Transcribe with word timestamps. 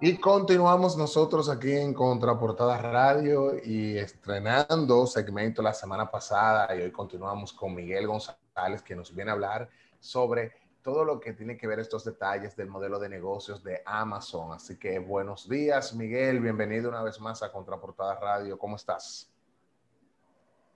Y 0.00 0.16
continuamos 0.18 0.96
nosotros 0.96 1.50
aquí 1.50 1.72
en 1.72 1.92
Contraportada 1.92 2.80
Radio 2.80 3.54
y 3.64 3.98
estrenando 3.98 5.04
segmento 5.08 5.60
la 5.60 5.74
semana 5.74 6.08
pasada 6.08 6.72
y 6.76 6.82
hoy 6.82 6.92
continuamos 6.92 7.52
con 7.52 7.74
Miguel 7.74 8.06
González 8.06 8.80
que 8.84 8.94
nos 8.94 9.12
viene 9.12 9.32
a 9.32 9.34
hablar 9.34 9.68
sobre 9.98 10.52
todo 10.84 11.04
lo 11.04 11.18
que 11.18 11.32
tiene 11.32 11.56
que 11.56 11.66
ver 11.66 11.80
estos 11.80 12.04
detalles 12.04 12.54
del 12.54 12.68
modelo 12.68 13.00
de 13.00 13.08
negocios 13.08 13.64
de 13.64 13.82
Amazon. 13.84 14.52
Así 14.52 14.78
que 14.78 15.00
buenos 15.00 15.48
días 15.48 15.92
Miguel, 15.96 16.38
bienvenido 16.38 16.90
una 16.90 17.02
vez 17.02 17.20
más 17.20 17.42
a 17.42 17.50
Contraportada 17.50 18.20
Radio. 18.20 18.56
¿Cómo 18.56 18.76
estás? 18.76 19.28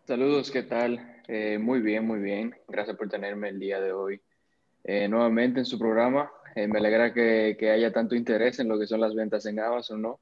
Saludos, 0.04 0.50
¿qué 0.50 0.64
tal? 0.64 1.22
Eh, 1.28 1.58
muy 1.58 1.78
bien, 1.78 2.04
muy 2.04 2.18
bien. 2.18 2.56
Gracias 2.66 2.96
por 2.96 3.08
tenerme 3.08 3.50
el 3.50 3.60
día 3.60 3.80
de 3.80 3.92
hoy 3.92 4.20
eh, 4.82 5.06
nuevamente 5.06 5.60
en 5.60 5.64
su 5.64 5.78
programa. 5.78 6.28
Eh, 6.54 6.66
me 6.66 6.78
alegra 6.78 7.12
que, 7.12 7.56
que, 7.58 7.70
haya 7.70 7.92
tanto 7.92 8.14
interés 8.14 8.58
en 8.58 8.68
lo 8.68 8.78
que 8.78 8.86
son 8.86 9.00
las 9.00 9.14
ventas 9.14 9.46
en 9.46 9.58
Amazon, 9.58 10.02
¿no? 10.02 10.20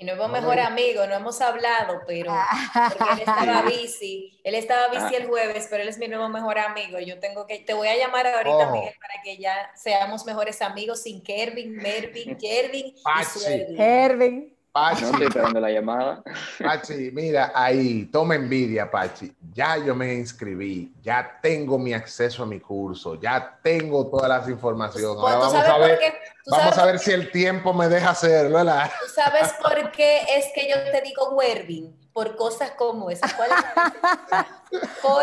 Y 0.00 0.04
nuevo 0.04 0.28
mejor 0.28 0.60
amigo, 0.60 1.04
no 1.08 1.14
hemos 1.14 1.40
hablado, 1.40 2.02
pero 2.06 2.32
porque 2.72 3.14
él 3.14 3.18
estaba 3.18 3.62
bici, 3.62 4.40
él 4.44 4.54
estaba 4.54 4.88
bici 4.90 5.16
el 5.16 5.26
jueves, 5.26 5.66
pero 5.68 5.82
él 5.82 5.88
es 5.88 5.98
mi 5.98 6.06
nuevo 6.06 6.28
mejor 6.28 6.56
amigo. 6.56 7.00
Yo 7.00 7.18
tengo 7.18 7.48
que, 7.48 7.58
te 7.58 7.74
voy 7.74 7.88
a 7.88 7.96
llamar 7.96 8.24
ahorita, 8.28 8.70
Miguel, 8.70 8.94
para 9.00 9.20
que 9.24 9.38
ya 9.38 9.72
seamos 9.74 10.24
mejores 10.24 10.62
amigos 10.62 11.02
sin 11.02 11.20
Kervin, 11.20 11.74
Mervin, 11.74 12.36
Kervin 12.40 12.94
y 12.94 13.76
Kervin. 13.76 14.57
Pachi. 14.80 15.02
No 15.02 15.10
estoy 15.10 15.26
esperando 15.26 15.60
la 15.60 15.70
llamada. 15.70 16.22
Pachi, 16.64 17.10
mira, 17.12 17.52
ahí, 17.54 18.04
toma 18.06 18.34
envidia, 18.34 18.90
Pachi. 18.90 19.34
Ya 19.52 19.76
yo 19.76 19.94
me 19.94 20.14
inscribí, 20.14 20.92
ya 21.02 21.38
tengo 21.42 21.78
mi 21.78 21.92
acceso 21.92 22.42
a 22.42 22.46
mi 22.46 22.60
curso, 22.60 23.20
ya 23.20 23.58
tengo 23.62 24.06
todas 24.08 24.28
las 24.28 24.48
informaciones. 24.48 25.18
Pues, 25.20 25.34
Ahora 25.34 25.46
vamos 25.46 25.68
a 25.68 25.78
ver, 25.78 25.98
vamos 26.46 26.78
a 26.78 26.86
ver 26.86 26.98
si 26.98 27.12
el 27.12 27.30
tiempo 27.30 27.72
me 27.72 27.88
deja 27.88 28.10
hacerlo, 28.10 28.56
¿verdad? 28.56 28.90
¿Tú 29.00 29.12
sabes 29.12 29.52
por 29.54 29.90
qué 29.90 30.22
es 30.36 30.46
que 30.54 30.68
yo 30.68 30.76
te 30.90 31.00
digo 31.02 31.30
Wervin? 31.30 31.96
Por 32.12 32.34
cosas 32.34 32.72
como 32.72 33.10
esas. 33.10 33.32
¿Cuál 33.34 33.50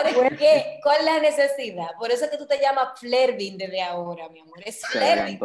es 0.05 0.15
¿Por 0.15 0.37
qué? 0.37 0.80
¿Cuál 0.81 0.99
es 0.99 1.05
la 1.05 1.19
necesidad? 1.19 1.89
Por 1.99 2.09
eso 2.09 2.23
es 2.25 2.31
que 2.31 2.37
tú 2.37 2.47
te 2.47 2.58
llamas 2.59 2.97
Flervin 2.99 3.58
desde 3.58 3.81
ahora, 3.83 4.30
mi 4.30 4.39
amor. 4.39 4.61
Es 4.63 4.81
Flervin. 4.85 5.39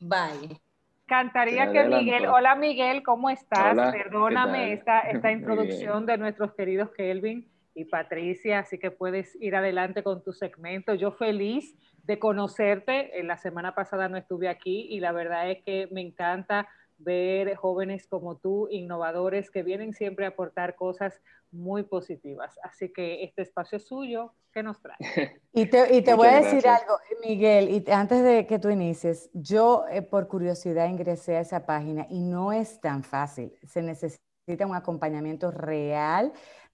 Bye. 0.00 0.60
Cantaría 1.06 1.72
que 1.72 1.84
Miguel, 1.84 2.26
hola 2.26 2.54
Miguel, 2.54 3.02
¿cómo 3.02 3.28
estás? 3.28 3.92
Perdóname 3.92 4.72
esta, 4.72 5.00
esta 5.10 5.30
introducción 5.30 6.06
de 6.06 6.18
nuestros 6.18 6.54
queridos 6.54 6.90
Kelvin 6.96 7.48
y 7.74 7.84
Patricia, 7.84 8.60
así 8.60 8.78
que 8.78 8.90
puedes 8.90 9.36
ir 9.40 9.56
adelante 9.56 10.02
con 10.02 10.22
tu 10.22 10.32
segmento. 10.32 10.94
Yo 10.94 11.12
feliz 11.12 11.76
de 12.04 12.18
conocerte, 12.18 13.18
en 13.20 13.26
la 13.26 13.36
semana 13.36 13.74
pasada 13.74 14.08
no 14.08 14.16
estuve 14.16 14.48
aquí 14.48 14.88
y 14.90 15.00
la 15.00 15.12
verdad 15.12 15.50
es 15.50 15.62
que 15.64 15.88
me 15.92 16.00
encanta 16.00 16.68
ver 16.98 17.54
jóvenes 17.56 18.06
como 18.06 18.36
tú, 18.36 18.68
innovadores, 18.70 19.50
que 19.50 19.62
vienen 19.62 19.92
siempre 19.92 20.24
a 20.24 20.28
aportar 20.28 20.74
cosas 20.76 21.20
muy 21.50 21.82
positivas. 21.82 22.58
Así 22.62 22.92
que 22.92 23.24
este 23.24 23.42
espacio 23.42 23.76
es 23.76 23.86
suyo, 23.86 24.32
¿qué 24.52 24.62
nos 24.62 24.80
trae? 24.80 24.96
Y 25.54 25.66
te, 25.66 25.94
y 25.94 26.02
te 26.02 26.14
voy 26.14 26.28
a 26.28 26.40
decir 26.40 26.66
algo, 26.66 26.96
Miguel, 27.22 27.68
y 27.68 27.90
antes 27.90 28.24
de 28.24 28.46
que 28.46 28.58
tú 28.58 28.70
inicies, 28.70 29.28
yo 29.34 29.84
eh, 29.90 30.00
por 30.00 30.26
curiosidad 30.26 30.88
ingresé 30.88 31.36
a 31.36 31.40
esa 31.40 31.66
página 31.66 32.06
y 32.08 32.20
no 32.20 32.54
es 32.54 32.80
tan 32.80 33.02
fácil. 33.02 33.52
Se 33.66 33.82
necesita 33.82 34.66
un 34.66 34.74
acompañamiento 34.74 35.50
real 35.50 36.32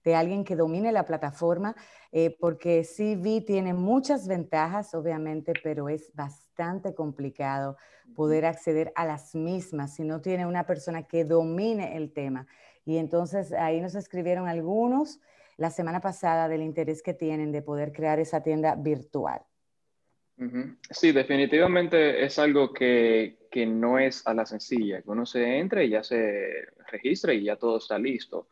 de 0.09 0.15
alguien 0.15 0.43
que 0.43 0.55
domine 0.55 0.91
la 0.91 1.05
plataforma, 1.05 1.75
eh, 2.11 2.35
porque 2.39 2.83
CV 2.83 3.41
tiene 3.41 3.75
muchas 3.75 4.27
ventajas, 4.27 4.95
obviamente, 4.95 5.53
pero 5.63 5.87
es 5.87 6.11
bastante 6.15 6.95
complicado 6.95 7.77
poder 8.15 8.47
acceder 8.47 8.91
a 8.95 9.05
las 9.05 9.35
mismas 9.35 9.93
si 9.93 10.03
no 10.03 10.19
tiene 10.19 10.47
una 10.47 10.65
persona 10.65 11.03
que 11.03 11.25
domine 11.25 11.95
el 11.95 12.11
tema. 12.11 12.47
Y 12.85 12.97
entonces 12.97 13.53
ahí 13.53 13.81
nos 13.81 13.93
escribieron 13.93 14.47
algunos 14.47 15.19
la 15.57 15.69
semana 15.69 16.01
pasada 16.01 16.47
del 16.47 16.63
interés 16.63 17.03
que 17.03 17.13
tienen 17.13 17.51
de 17.51 17.61
poder 17.61 17.93
crear 17.93 18.19
esa 18.19 18.41
tienda 18.41 18.73
virtual. 18.75 19.41
Sí, 20.89 21.11
definitivamente 21.11 22.25
es 22.25 22.39
algo 22.39 22.73
que, 22.73 23.37
que, 23.51 23.65
no 23.67 23.99
es 23.99 24.25
a 24.25 24.33
la 24.33 24.45
sencilla, 24.45 25.01
que 25.03 25.09
uno 25.11 25.25
se 25.25 25.59
entre 25.59 25.85
y 25.85 25.89
ya 25.89 26.01
se 26.01 26.65
registra 26.87 27.33
y 27.33 27.43
ya 27.43 27.57
todo 27.57 27.77
está 27.77 27.99
listo. 27.99 28.47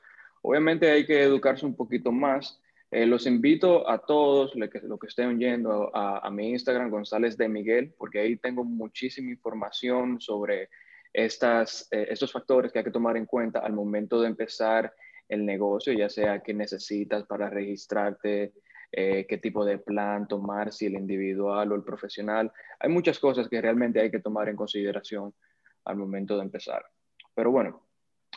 Obviamente 0.47 0.90
hay 0.90 1.06
que 1.06 1.22
educarse 1.22 1.66
un 1.66 1.75
poquito 1.75 2.09
más. 2.09 2.62
Eh, 2.90 3.06
los 3.06 3.28
invito 3.28 3.90
a 3.90 3.97
todos 3.97 4.56
los 4.56 4.69
que, 4.69 4.80
lo 4.80 4.97
que 4.97 5.08
estén 5.08 5.38
yendo 5.38 5.94
a, 5.94 6.25
a, 6.25 6.31
mi 6.31 6.52
Instagram, 6.52 6.90
González 6.90 7.35
de 7.35 7.50
Miguel, 7.50 7.94
porque 7.97 8.19
ahí 8.19 8.38
tengo 8.38 8.63
muchísima 8.63 9.30
información 9.30 10.22
sobre 10.22 10.69
estas, 11.12 11.90
eh, 11.91 12.07
estos 12.09 12.31
factores 12.31 12.72
que 12.72 12.80
hay 12.80 12.86
que 12.86 12.91
tomar 12.91 13.18
en 13.18 13.25
cuenta 13.25 13.59
al 13.59 13.74
momento 13.74 14.22
de 14.22 14.30
empezar 14.30 14.94
el 15.28 15.46
negocio, 15.46 15.91
ya 15.91 16.07
sea 16.07 16.40
qué 16.40 16.53
necesitas 16.53 17.25
para 17.25 17.50
registrarte, 17.50 18.53
eh, 18.94 19.25
qué 19.28 19.38
tipo 19.40 19.66
de 19.66 19.80
plan 19.80 20.30
tomar, 20.30 20.72
si 20.72 20.86
el 20.86 20.94
individual 20.94 21.74
o 21.74 21.75
el 21.75 21.84
profesional. 21.84 22.53
Hay 22.80 22.90
muchas 22.90 23.19
cosas 23.19 23.50
que 23.50 23.62
realmente 23.62 24.00
hay 24.00 24.09
que 24.09 24.22
tomar 24.22 24.47
en 24.47 24.56
consideración 24.56 25.34
al 25.84 25.97
momento 25.97 26.38
de 26.38 26.44
empezar. 26.44 26.86
Pero 27.36 27.52
bueno, 27.52 27.86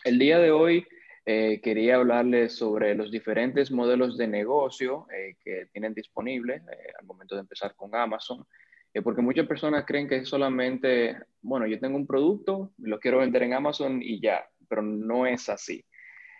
el 0.05 0.19
día 0.19 0.41
de 0.41 0.51
hoy 0.51 0.85
eh, 1.27 1.61
quería 1.63 1.97
hablarles 1.97 2.57
sobre 2.57 2.95
los 2.95 3.11
diferentes 3.11 3.71
modelos 3.71 4.17
de 4.17 4.27
negocio 4.27 5.07
que 5.45 5.67
tienen 5.73 5.95
disponible 5.95 6.63
al 6.99 7.07
momento 7.07 7.35
de 7.35 7.43
empezar 7.43 7.75
con 7.77 7.95
Amazon 7.95 8.47
eh, 8.93 9.03
porque 9.03 9.23
muchas 9.23 9.47
personas 9.47 9.85
creen 9.87 10.09
que 10.09 10.17
es 10.17 10.29
solamente, 10.29 11.17
bueno, 11.43 11.67
yo 11.67 11.79
tengo 11.79 11.97
un 11.97 12.07
producto, 12.07 12.73
lo 12.79 12.99
quiero 12.99 13.19
vender 13.19 13.45
en 13.45 13.55
Amazon 13.55 14.01
y 14.03 14.21
ya, 14.21 14.49
pero 14.69 14.83
no 14.83 15.27
es 15.27 15.49
así. 15.49 15.85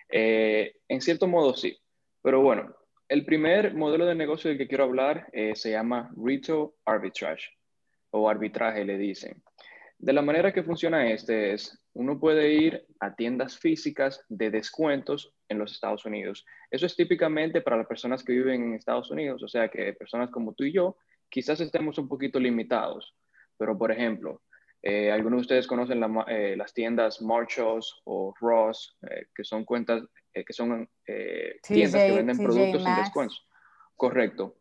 Eh, 0.09 0.75
en 0.89 1.01
cierto 1.01 1.29
modo 1.29 1.55
sí, 1.55 1.79
pero 2.23 2.43
bueno, 2.43 2.75
el 3.09 3.25
primer 3.25 3.75
modelo 3.75 4.05
de 4.07 4.17
negocio 4.17 4.49
del 4.49 4.59
que 4.59 4.67
quiero 4.67 4.85
hablar 4.85 5.29
eh, 5.33 5.55
se 5.55 5.71
llama 5.71 6.11
Retail 6.17 6.71
Arbitrage 6.85 7.51
o 8.11 8.29
arbitraje 8.29 8.85
le 8.85 8.99
dicen. 8.99 9.41
De 10.03 10.15
la 10.15 10.23
manera 10.23 10.51
que 10.51 10.63
funciona 10.63 11.11
este 11.11 11.53
es, 11.53 11.79
uno 11.93 12.19
puede 12.19 12.55
ir 12.55 12.87
a 13.01 13.15
tiendas 13.15 13.59
físicas 13.59 14.25
de 14.31 14.51
descuentos 14.51 15.35
en 15.47 15.59
los 15.59 15.73
Estados 15.73 16.07
Unidos. 16.07 16.47
Eso 16.71 16.87
es 16.87 16.97
típicamente 16.97 17.61
para 17.61 17.77
las 17.77 17.87
personas 17.87 18.25
que 18.25 18.33
viven 18.33 18.63
en 18.63 18.75
Estados 18.75 19.11
Unidos, 19.11 19.43
o 19.43 19.49
sea 19.49 19.69
que 19.69 19.93
personas 19.93 20.31
como 20.31 20.55
tú 20.55 20.65
y 20.65 20.73
yo 20.73 20.97
quizás 21.29 21.61
estemos 21.61 21.99
un 21.99 22.09
poquito 22.09 22.41
limitados, 22.41 23.15
pero 23.59 23.77
por 23.77 23.93
ejemplo, 23.93 24.41
eh, 24.83 25.13
algunos 25.13 25.37
de 25.37 25.43
ustedes 25.43 25.67
conocen 25.67 26.03
eh, 26.29 26.57
las 26.57 26.73
tiendas 26.73 27.21
Marshalls 27.21 28.01
o 28.05 28.33
Ross, 28.41 28.97
eh, 29.03 29.27
que 29.35 29.45
son 29.45 29.67
cuentas, 29.67 30.03
que 30.33 30.53
son 30.55 30.89
tiendas 31.63 32.03
que 32.03 32.13
venden 32.13 32.39
productos 32.39 32.83
sin 32.83 32.97
descuentos. 32.97 33.47
Correcto. 33.97 34.60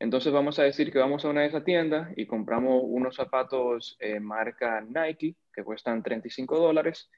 Entonces 0.00 0.32
vamos 0.32 0.58
a 0.58 0.64
decir 0.64 0.90
que 0.90 0.98
vamos 0.98 1.24
a 1.24 1.28
una 1.28 1.42
de 1.42 1.46
esas 1.46 1.62
tiendas 1.62 2.12
y 2.16 2.26
compramos 2.26 2.82
unos 2.84 3.14
zapatos 3.14 3.96
marca 4.20 4.80
Nike 4.80 5.36
que 5.52 5.62
cuestan 5.62 6.02
35 6.02 6.58
dólares 6.58 7.08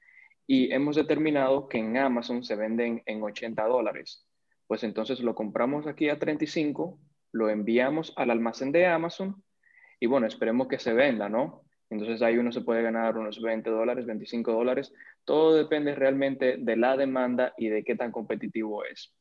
y 0.45 0.71
hemos 0.71 0.95
determinado 0.95 1.67
que 1.67 1.79
en 1.79 1.97
Amazon 1.97 2.43
se 2.43 2.55
venden 2.55 3.01
en 3.07 3.23
80 3.23 3.65
dólares. 3.65 4.27
Pues 4.67 4.83
entonces 4.83 5.21
lo 5.21 5.33
compramos 5.33 5.87
aquí 5.87 6.09
a 6.09 6.19
35 6.19 6.99
lo 7.33 7.49
enviamos 7.49 8.13
al 8.15 8.29
almacén 8.29 8.71
de 8.71 8.85
Amazon 8.85 9.43
y 9.99 10.05
bueno, 10.05 10.27
esperemos 10.27 10.67
que 10.67 10.79
se 10.79 10.93
venda, 10.93 11.27
¿no? 11.27 11.63
Entonces 11.89 12.21
ahí 12.21 12.37
uno 12.37 12.51
se 12.51 12.61
puede 12.61 12.81
ganar 12.81 13.17
unos 13.17 13.41
20 13.41 13.69
dólares, 13.69 14.05
25 14.05 14.51
dólares. 14.51 14.93
Todo 15.25 15.55
depende 15.55 15.95
realmente 15.95 16.57
de 16.57 16.77
la 16.77 16.95
demanda 16.95 17.53
y 17.57 17.69
de 17.69 17.83
qué 17.83 17.95
tan 17.95 18.11
competitivo 18.11 18.83
es. 18.85 19.13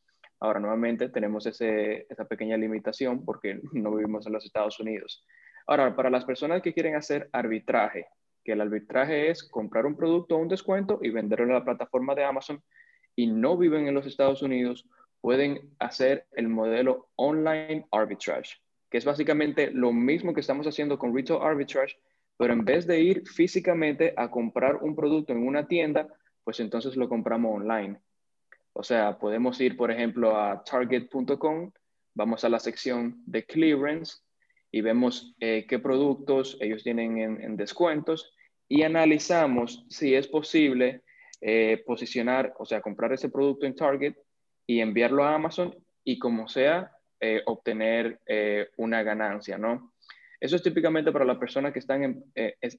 Ahora, 0.43 0.59
nuevamente 0.59 1.09
tenemos 1.09 1.47
esa 1.47 2.25
pequeña 2.25 2.57
limitación 2.57 3.25
porque 3.25 3.61
no 3.73 3.95
vivimos 3.95 4.27
en 4.27 4.33
los 4.33 4.45
Estados 4.45 4.81
Unidos. 4.81 5.25
Ahora, 5.69 5.95
para 5.95 6.11
las 6.11 6.25
personas 6.25 6.62
que 6.62 6.75
quieren 6.75 6.97
hacer 6.97 7.31
arbitraje, 7.33 8.09
que 8.43 8.50
el 8.50 8.61
arbitraje 8.61 9.31
es 9.31 9.44
comprar 9.44 9.87
un 9.87 9.97
producto 9.97 10.35
a 10.35 10.39
un 10.39 10.49
descuento 10.49 10.99
y 11.00 11.11
venderlo 11.11 11.47
en 11.47 11.53
la 11.53 11.65
plataforma 11.65 12.17
de 12.17 12.25
Amazon 12.25 12.61
y 13.15 13.29
no 13.29 13.56
viven 13.56 13.87
en 13.87 13.94
los 13.94 14.05
Estados 14.05 14.43
Unidos, 14.43 14.85
pueden 15.21 15.61
hacer 15.79 16.27
el 16.33 16.49
modelo 16.49 17.11
online 17.15 17.87
arbitrage, 17.93 18.56
que 18.91 18.99
es 18.99 19.05
básicamente 19.05 19.71
lo 19.71 19.93
mismo 19.93 20.35
que 20.35 20.41
estamos 20.41 20.67
haciendo 20.67 20.99
con 20.99 21.15
retail 21.15 21.38
arbitrage, 21.41 21.95
pero 22.37 22.53
en 22.53 22.65
vez 22.65 22.88
de 22.88 23.00
ir 23.00 23.29
físicamente 23.29 24.12
a 24.17 24.29
comprar 24.29 24.79
un 24.83 24.97
producto 24.97 25.33
en 25.33 25.47
una 25.47 25.69
tienda, 25.69 26.09
pues 26.43 26.59
entonces 26.59 26.97
lo 26.97 27.09
compramos 27.09 27.61
online. 27.61 28.00
O 28.75 28.83
sea, 28.83 29.19
podemos 29.19 29.61
ir, 29.61 29.77
por 29.77 29.91
ejemplo, 29.91 30.37
a 30.37 30.65
target.com, 30.65 31.71
vamos 32.15 32.45
a 32.45 32.49
la 32.49 32.59
sección 32.59 33.23
de 33.27 33.45
clearance 33.45 34.19
y 34.71 34.81
vemos 34.81 35.35
eh, 35.41 35.67
qué 35.69 35.79
productos 35.79 36.57
ellos 36.61 36.83
tienen 36.83 37.19
en, 37.19 37.57
descuentos 37.57 38.35
y 38.69 38.83
analizamos 38.83 39.85
si 39.91 40.15
es 40.15 40.27
posible 40.27 41.03
eh, 41.43 41.83
posicionar, 41.87 42.55
o 42.59 42.65
sea, 42.65 42.81
comprar 42.81 43.13
ese 43.13 43.29
producto 43.29 43.67
en 43.67 43.77
Target 43.77 44.15
y 44.67 44.81
enviarlo 44.81 45.25
a 45.25 45.35
Amazon 45.35 45.75
y 46.03 46.19
como 46.19 46.49
sea, 46.49 46.91
eh, 47.21 47.43
obtener 47.47 48.21
una 48.79 49.03
ganancia, 49.03 49.59
¿no? 49.59 49.93
Eso 50.41 50.57
es 50.57 50.63
típicamente 50.63 51.13
para 51.13 51.25
las 51.25 51.39
personas 51.39 51.73
que 51.73 51.79
están 51.79 52.03
em, 52.03 52.23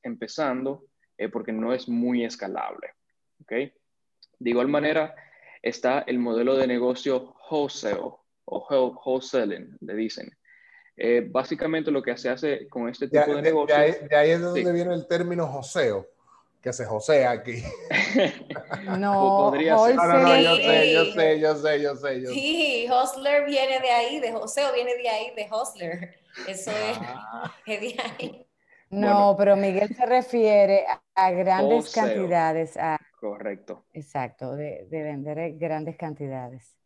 empezando 0.01 0.85
porque 1.31 1.53
no 1.53 1.73
es 1.73 1.87
muy 1.87 2.25
escalable. 2.25 2.89
¿okay? 3.41 3.71
De 4.39 4.49
igual 4.49 4.67
manera, 4.67 5.15
está 5.63 6.03
el 6.05 6.19
modelo 6.19 6.55
de 6.55 6.67
negocio 6.67 7.35
wholesale 7.49 7.97
o 8.45 9.01
wholesaling, 9.05 9.77
le 9.79 9.95
dicen. 9.95 10.29
Eh, 10.95 11.25
básicamente 11.27 11.89
lo 11.89 12.03
que 12.03 12.15
se 12.17 12.29
hace 12.29 12.67
con 12.67 12.87
este 12.87 13.07
tipo 13.07 13.33
de, 13.33 13.41
negocio... 13.41 13.75
De 13.75 14.15
ahí, 14.15 14.29
es 14.31 14.39
de 14.39 14.45
donde 14.45 14.71
viene 14.71 14.93
el 14.93 15.07
término 15.07 15.47
joseo, 15.47 16.07
que 16.61 16.71
se 16.71 16.85
josea 16.85 17.31
aquí. 17.31 17.63
no, 18.99 19.13
podría 19.49 19.77
ser. 19.79 19.95
No, 19.95 20.05
no, 20.05 20.39
yo 20.39 20.55
sé, 20.57 20.91
yo 20.91 21.05
sé, 21.05 21.39
yo 21.39 21.55
sé, 21.55 21.81
yo 21.81 21.95
sé. 21.95 22.27
sí, 22.27 22.87
hostler 22.91 23.45
viene 23.45 23.79
de 23.79 23.89
ahí, 23.89 24.19
de 24.19 24.31
joseo 24.33 24.71
viene 24.73 24.95
de 24.95 25.09
ahí, 25.09 25.33
de 25.35 25.47
hostler. 25.49 26.19
Eso 26.47 26.71
es, 26.71 26.97
ah. 27.01 27.51
de 27.65 27.95
ahí. 28.19 28.45
No, 28.93 29.35
pero 29.37 29.55
Miguel 29.55 29.95
se 29.95 30.05
refiere 30.05 30.85
a, 31.15 31.31
grandes 31.31 31.93
cantidades. 31.93 32.77
Correcto. 33.19 33.85
Exacto, 33.93 34.55
de, 34.55 34.87
de 34.89 35.03
vender 35.03 35.57
grandes 35.57 35.97
cantidades. 35.97 36.77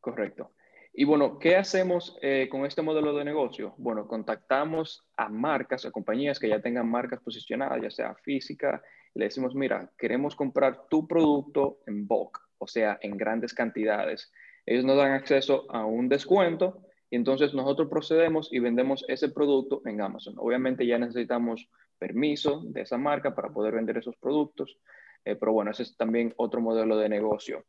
Correcto. 0.00 0.52
Y 0.96 1.04
bueno, 1.04 1.40
¿qué 1.40 1.56
hacemos 1.56 2.16
eh, 2.22 2.48
con 2.48 2.64
este 2.64 2.80
modelo 2.80 3.12
de 3.16 3.24
negocio? 3.24 3.74
Bueno, 3.78 4.06
contactamos 4.06 5.04
a 5.16 5.28
marcas, 5.28 5.84
a 5.84 5.90
compañías 5.90 6.38
que 6.38 6.48
ya 6.48 6.60
tengan 6.60 6.88
marcas 6.88 7.20
posicionadas, 7.20 7.82
ya 7.82 7.90
sea 7.90 8.14
física, 8.14 8.80
le 9.14 9.24
decimos, 9.24 9.56
mira, 9.56 9.90
queremos 9.98 10.36
comprar 10.36 10.86
tu 10.88 11.08
producto 11.08 11.80
en 11.88 12.06
bulk, 12.06 12.38
o 12.58 12.68
sea, 12.68 12.96
en 13.00 13.16
grandes 13.16 13.52
cantidades. 13.52 14.32
Ellos 14.64 14.84
nos 14.84 14.96
dan 14.96 15.12
acceso 15.12 15.66
a 15.68 15.84
un 15.84 16.08
descuento 16.08 16.86
y 17.10 17.16
entonces 17.16 17.54
nosotros 17.54 17.88
procedemos 17.88 18.52
y 18.52 18.58
vendemos 18.58 19.04
ese 19.08 19.28
producto 19.28 19.82
en 19.84 20.00
Amazon. 20.00 20.34
Obviamente 20.38 20.86
ya 20.86 20.98
necesitamos 20.98 21.68
permiso 21.98 22.62
de 22.66 22.82
esa 22.82 22.98
marca 22.98 23.34
para 23.34 23.50
poder 23.50 23.74
vender 23.74 23.98
esos 23.98 24.16
productos, 24.16 24.78
eh, 25.24 25.36
pero 25.36 25.52
bueno, 25.52 25.70
ese 25.70 25.84
es 25.84 25.96
también 25.96 26.32
otro 26.36 26.60
modelo 26.60 26.96
de 26.96 27.08
negocio. 27.08 27.64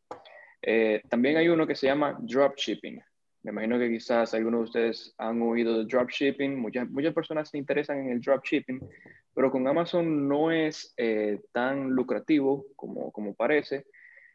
Eh, 0.62 1.02
también 1.10 1.38
hay 1.38 1.48
uno 1.48 1.68
que 1.68 1.76
se 1.76 1.88
llama 1.88 2.18
dropshipping. 2.20 3.02
Me 3.44 3.52
imagino 3.52 3.78
que 3.78 3.90
quizás 3.90 4.34
algunos 4.34 4.62
de 4.62 4.64
ustedes 4.64 5.16
han 5.20 5.40
oído 5.44 5.78
de 5.78 5.86
dropshipping. 5.86 6.60
Muchas, 6.60 6.90
muchas 6.90 7.14
personas 7.14 7.50
se 7.50 7.60
interesan 7.60 8.00
en 8.00 8.10
el 8.10 8.22
dropshipping, 8.22 8.82
pero 9.36 9.52
con 9.52 9.68
Amazon 9.68 10.28
no 10.28 10.52
es 10.52 10.94
eh, 10.98 11.40
tan 11.52 11.92
lucrativo 11.92 12.66
como, 12.76 13.12
como 13.12 13.36
parece. 13.36 13.86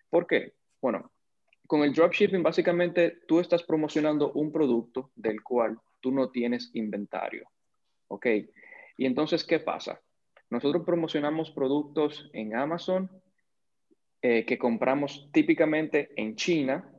¿Por 0.08 0.28
qué? 0.28 0.52
Bueno, 0.80 1.10
con 1.70 1.84
el 1.84 1.92
dropshipping 1.92 2.42
básicamente 2.42 3.20
tú 3.28 3.38
estás 3.38 3.62
promocionando 3.62 4.32
un 4.32 4.50
producto 4.50 5.12
del 5.14 5.40
cual 5.40 5.78
tú 6.00 6.10
no 6.10 6.28
tienes 6.30 6.68
inventario. 6.74 7.48
¿Ok? 8.08 8.26
Y 8.96 9.06
entonces, 9.06 9.44
¿qué 9.44 9.60
pasa? 9.60 10.02
Nosotros 10.50 10.82
promocionamos 10.84 11.52
productos 11.52 12.28
en 12.32 12.56
Amazon 12.56 13.08
eh, 14.20 14.44
que 14.46 14.58
compramos 14.58 15.30
típicamente 15.32 16.10
en 16.16 16.34
China 16.34 16.92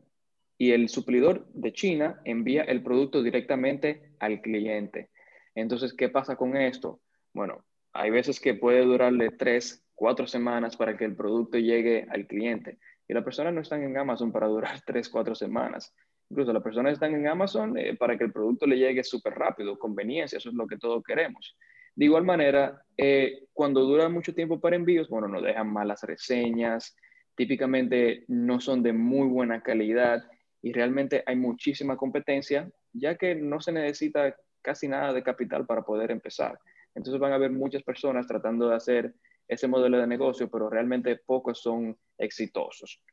y 0.57 0.71
el 0.71 0.88
suplidor 0.88 1.50
de 1.51 1.74
China 1.74 2.21
envía 2.24 2.63
el 2.63 2.81
producto 2.81 3.21
directamente 3.21 4.13
al 4.19 4.39
cliente. 4.39 5.09
Entonces, 5.53 5.94
¿qué 5.94 6.07
pasa 6.07 6.38
con 6.38 6.56
esto? 6.56 7.01
Bueno, 7.33 7.65
hay 7.91 8.09
veces 8.09 8.39
que 8.39 8.53
puede 8.53 8.85
durarle 8.85 9.31
tres, 9.31 9.85
cuatro 9.95 10.27
semanas 10.27 10.77
para 10.77 10.95
que 10.95 11.03
el 11.03 11.17
producto 11.17 11.57
llegue 11.57 12.07
al 12.09 12.25
cliente. 12.25 12.79
Y 13.12 13.13
las 13.13 13.25
personas 13.25 13.54
no 13.54 13.60
están 13.60 13.84
en 13.84 13.98
Amazon 13.98 14.31
para 14.31 14.48
durar 14.48 14.80
tres, 14.86 15.10
cuatro 15.10 15.36
semanas. 15.36 15.94
Incluso 16.30 16.54
las 16.54 16.63
personas 16.63 16.94
están 16.94 17.13
en 17.13 17.28
Amazon 17.28 17.78
eh, 17.78 17.94
para 17.98 18.18
que 18.18 18.24
el 18.24 18.31
producto 18.31 18.66
le 18.66 18.78
llegue 18.78 19.04
súper 19.04 19.34
rápido, 19.34 19.78
conveniencia, 19.78 20.38
eso 20.38 20.48
es 20.48 20.56
lo 20.56 20.66
que 20.66 20.78
todos 20.78 21.04
queremos. 21.04 21.58
De 21.94 22.06
igual 22.06 22.24
manera, 22.24 22.81
eh, 22.96 23.48
cuando 23.52 23.81
dura 23.81 24.08
mucho 24.08 24.34
tiempo 24.34 24.62
para 24.62 24.78
envíos, 24.78 25.10
bueno, 25.10 25.28
nos 25.28 25.44
dejan 25.44 25.74
malas 25.74 26.04
reseñas, 26.04 26.96
típicamente 27.36 28.24
no 28.30 28.62
son 28.62 28.81
de 28.81 28.94
muy 28.94 29.28
buena 29.28 29.62
calidad 29.62 30.24
y 30.62 30.72
realmente 30.72 31.22
hay 31.25 31.36
muchísima 31.36 31.98
competencia, 31.98 32.72
ya 32.94 33.16
que 33.16 33.36
no 33.36 33.60
se 33.60 33.74
necesita 33.74 34.38
casi 34.62 34.88
nada 34.88 35.12
de 35.12 35.22
capital 35.22 35.66
para 35.66 35.81
poder 35.81 36.12
empezar. 36.12 36.58
Entonces 36.96 37.19
van 37.19 37.34
a 37.34 37.36
haber 37.36 37.52
muchas 37.52 37.84
personas 37.84 38.25
tratando 38.25 38.69
de 38.69 38.75
hacer 38.75 39.13
ese 39.51 39.68
modelo 39.68 39.98
de 39.98 40.07
negocio, 40.07 40.50
pero 40.50 40.69
realmente 40.69 41.18
pocos 41.18 41.62
son 41.62 41.98
exitosos. 42.18 43.03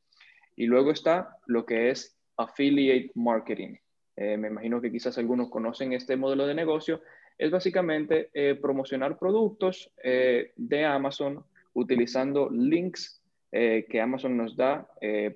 Y 0.55 0.67
luego 0.67 0.93
está 0.93 1.37
lo 1.47 1.67
que 1.67 1.91
es 1.91 2.17
affiliate 2.37 3.11
marketing. 3.17 3.75
Eh, 4.15 4.37
me 4.37 4.47
imagino 4.47 4.81
que 4.81 4.93
quizás 4.93 5.19
algunos 5.19 5.51
conocen 5.51 5.93
este 5.93 6.17
modelo 6.17 6.47
de 6.47 6.55
negocio. 6.55 7.03
Es 7.37 7.51
básicamente 7.51 8.31
eh, 8.33 8.55
promocionar 8.55 9.19
productos 9.19 9.93
eh, 10.03 10.53
de 10.55 10.85
Amazon 10.85 11.45
utilizando 11.75 12.49
links 12.51 13.21
que 13.51 14.01
Amazon 14.03 14.37
nos 14.37 14.57
da 14.57 14.87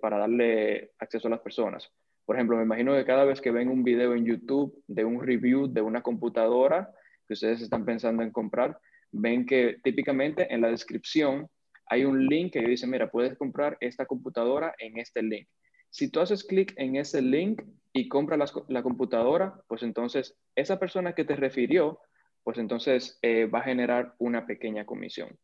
para 0.02 0.18
darle 0.18 0.90
acceso 0.98 1.28
a 1.28 1.30
las 1.30 1.40
personas. 1.40 1.90
Por 2.26 2.36
ejemplo, 2.36 2.58
me 2.58 2.64
imagino 2.64 2.94
que 2.94 3.06
cada 3.06 3.24
vez 3.24 3.40
que 3.40 3.50
ven 3.50 3.70
un 3.70 3.82
video 3.82 4.14
en 4.14 4.26
YouTube 4.26 4.84
de 4.86 5.02
un 5.02 5.22
review 5.22 5.66
de 5.66 5.80
una 5.80 6.02
computadora 6.02 6.92
que 7.26 7.32
ustedes 7.32 7.62
están 7.62 7.86
pensando 7.86 8.22
en 8.22 8.30
comprar, 8.30 8.78
ven 9.12 9.46
que 9.46 9.78
típicamente 9.82 10.52
en 10.52 10.62
la 10.62 10.68
descripción 10.68 11.48
hay 11.86 12.04
un 12.04 12.26
link 12.26 12.54
que 12.54 12.62
dice, 12.62 12.86
mira, 12.86 13.10
puedes 13.10 13.36
comprar 13.36 13.76
esta 13.80 14.06
computadora 14.06 14.74
en 14.78 14.98
este 14.98 15.22
link. 15.22 15.48
Si 15.90 16.10
tú 16.10 16.20
haces 16.20 16.42
clic 16.42 16.72
en 16.76 16.96
ese 16.96 17.20
link 17.20 17.62
y 17.92 18.08
compras 18.08 18.54
la, 18.68 18.82
computadora, 18.82 19.60
pues 19.68 19.82
entonces 19.82 20.34
esa 20.56 20.78
persona 20.78 21.14
que 21.14 21.24
te 21.24 21.36
refirió, 21.36 22.00
pues 22.42 22.56
entonces 22.56 23.18
eh, 23.20 23.44
va 23.44 23.58
a 23.58 23.64
generar 23.64 24.14
una 24.18 24.46
pequeña 24.46 24.86
comisión. 24.86 25.38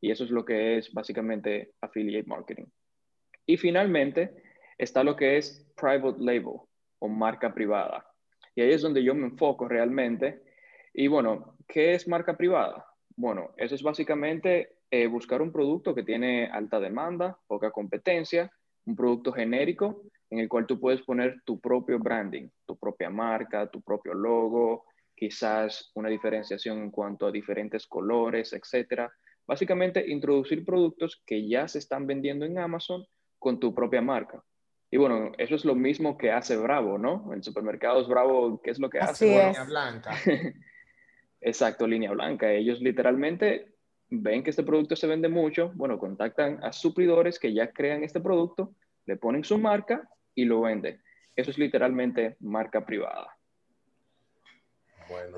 Y 0.00 0.10
eso 0.10 0.24
es 0.24 0.30
lo 0.30 0.44
que 0.44 0.76
es 0.76 0.92
básicamente 0.92 1.72
affiliate 1.80 2.28
marketing. 2.28 2.66
Y 3.46 3.56
finalmente, 3.56 4.42
está 4.76 5.02
lo 5.02 5.16
que 5.16 5.38
es 5.38 5.66
private 5.76 6.20
label 6.20 6.60
o 6.98 7.08
marca 7.08 7.54
privada. 7.54 8.06
Y 8.54 8.60
ahí 8.60 8.72
es 8.72 8.82
donde 8.82 9.02
yo 9.02 9.14
me 9.14 9.26
enfoco 9.26 9.66
realmente. 9.66 10.42
Y 10.92 11.06
bueno, 11.06 11.56
¿qué 11.66 11.94
es 11.94 12.06
marca 12.06 12.36
privada? 12.36 12.86
Bueno, 13.16 13.50
eso 13.56 13.74
es 13.74 13.82
básicamente 13.82 14.78
eh, 14.90 15.06
buscar 15.06 15.40
un 15.42 15.52
producto 15.52 15.94
que 15.94 16.02
tiene 16.02 16.46
alta 16.46 16.80
demanda, 16.80 17.38
poca 17.46 17.70
competencia, 17.70 18.50
un 18.86 18.96
producto 18.96 19.32
genérico 19.32 20.02
en 20.30 20.40
el 20.40 20.48
cual 20.48 20.66
tú 20.66 20.80
puedes 20.80 21.02
poner 21.02 21.36
tu 21.44 21.60
propio 21.60 21.98
branding, 21.98 22.48
tu 22.66 22.76
propia 22.76 23.08
marca, 23.08 23.70
tu 23.70 23.82
propio 23.82 24.14
logo, 24.14 24.84
quizás 25.14 25.92
una 25.94 26.08
diferenciación 26.08 26.78
en 26.78 26.90
cuanto 26.90 27.26
a 27.26 27.32
diferentes 27.32 27.86
colores, 27.86 28.52
etc. 28.52 29.08
Básicamente, 29.46 30.04
introducir 30.10 30.64
productos 30.64 31.22
que 31.24 31.46
ya 31.46 31.68
se 31.68 31.78
están 31.78 32.06
vendiendo 32.06 32.44
en 32.44 32.58
Amazon 32.58 33.06
con 33.38 33.60
tu 33.60 33.74
propia 33.74 34.02
marca. 34.02 34.42
Y 34.90 34.96
bueno, 34.96 35.32
eso 35.38 35.54
es 35.54 35.64
lo 35.64 35.74
mismo 35.74 36.16
que 36.16 36.32
hace 36.32 36.56
Bravo, 36.56 36.98
¿no? 36.98 37.32
En 37.32 37.42
supermercados 37.42 38.08
Bravo, 38.08 38.60
¿qué 38.62 38.70
es 38.70 38.78
lo 38.78 38.90
que 38.90 38.98
hace? 38.98 39.26
Línea 39.26 39.64
blanca. 39.64 40.12
Exacto, 41.44 41.86
línea 41.86 42.10
blanca. 42.10 42.50
Ellos 42.50 42.80
literalmente 42.80 43.74
ven 44.08 44.42
que 44.42 44.48
este 44.48 44.62
producto 44.62 44.96
se 44.96 45.06
vende 45.06 45.28
mucho, 45.28 45.72
bueno, 45.74 45.98
contactan 45.98 46.58
a 46.64 46.72
suplidores 46.72 47.38
que 47.38 47.52
ya 47.52 47.70
crean 47.70 48.02
este 48.02 48.18
producto, 48.18 48.74
le 49.04 49.18
ponen 49.18 49.44
su 49.44 49.58
marca 49.58 50.08
y 50.34 50.46
lo 50.46 50.62
venden. 50.62 51.02
Eso 51.36 51.50
es 51.50 51.58
literalmente 51.58 52.36
marca 52.40 52.86
privada. 52.86 53.36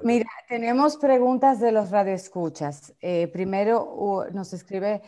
Mira, 0.05 0.31
tenemos 0.49 0.97
preguntas 0.97 1.59
de 1.59 1.73
los 1.73 1.91
radioescuchas. 1.91 2.95
Eh, 3.01 3.27
primero 3.33 4.29
nos 4.33 4.53
escribe 4.53 5.03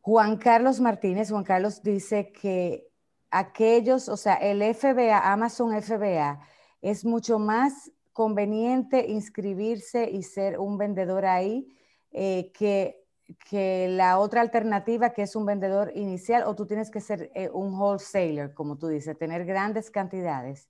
Juan 0.00 0.36
Carlos 0.36 0.78
Martínez. 0.78 1.30
Juan 1.30 1.42
Carlos 1.42 1.82
dice 1.82 2.30
que 2.30 2.86
aquellos, 3.32 4.08
o 4.08 4.16
sea, 4.16 4.34
el 4.34 4.62
FBA, 4.62 5.32
Amazon 5.32 5.72
FBA, 5.82 6.40
es 6.82 7.04
mucho 7.04 7.40
más 7.40 7.90
conveniente 8.18 9.06
inscribirse 9.06 10.10
y 10.10 10.24
ser 10.24 10.58
un 10.58 10.76
vendedor 10.76 11.24
ahí 11.24 11.68
eh, 12.10 12.50
que, 12.52 13.04
que, 13.48 13.86
la 13.88 14.18
otra 14.18 14.40
alternativa 14.40 15.10
que 15.10 15.22
es 15.22 15.36
un 15.36 15.46
vendedor 15.46 15.92
inicial 15.94 16.42
o 16.44 16.56
tú 16.56 16.66
tienes 16.66 16.90
que 16.90 16.98
ser 16.98 17.30
eh, 17.36 17.48
un 17.48 17.78
wholesaler, 17.78 18.54
como 18.54 18.76
tú 18.76 18.88
dices, 18.88 19.16
tener 19.16 19.44
grandes 19.44 19.88
cantidades. 19.92 20.68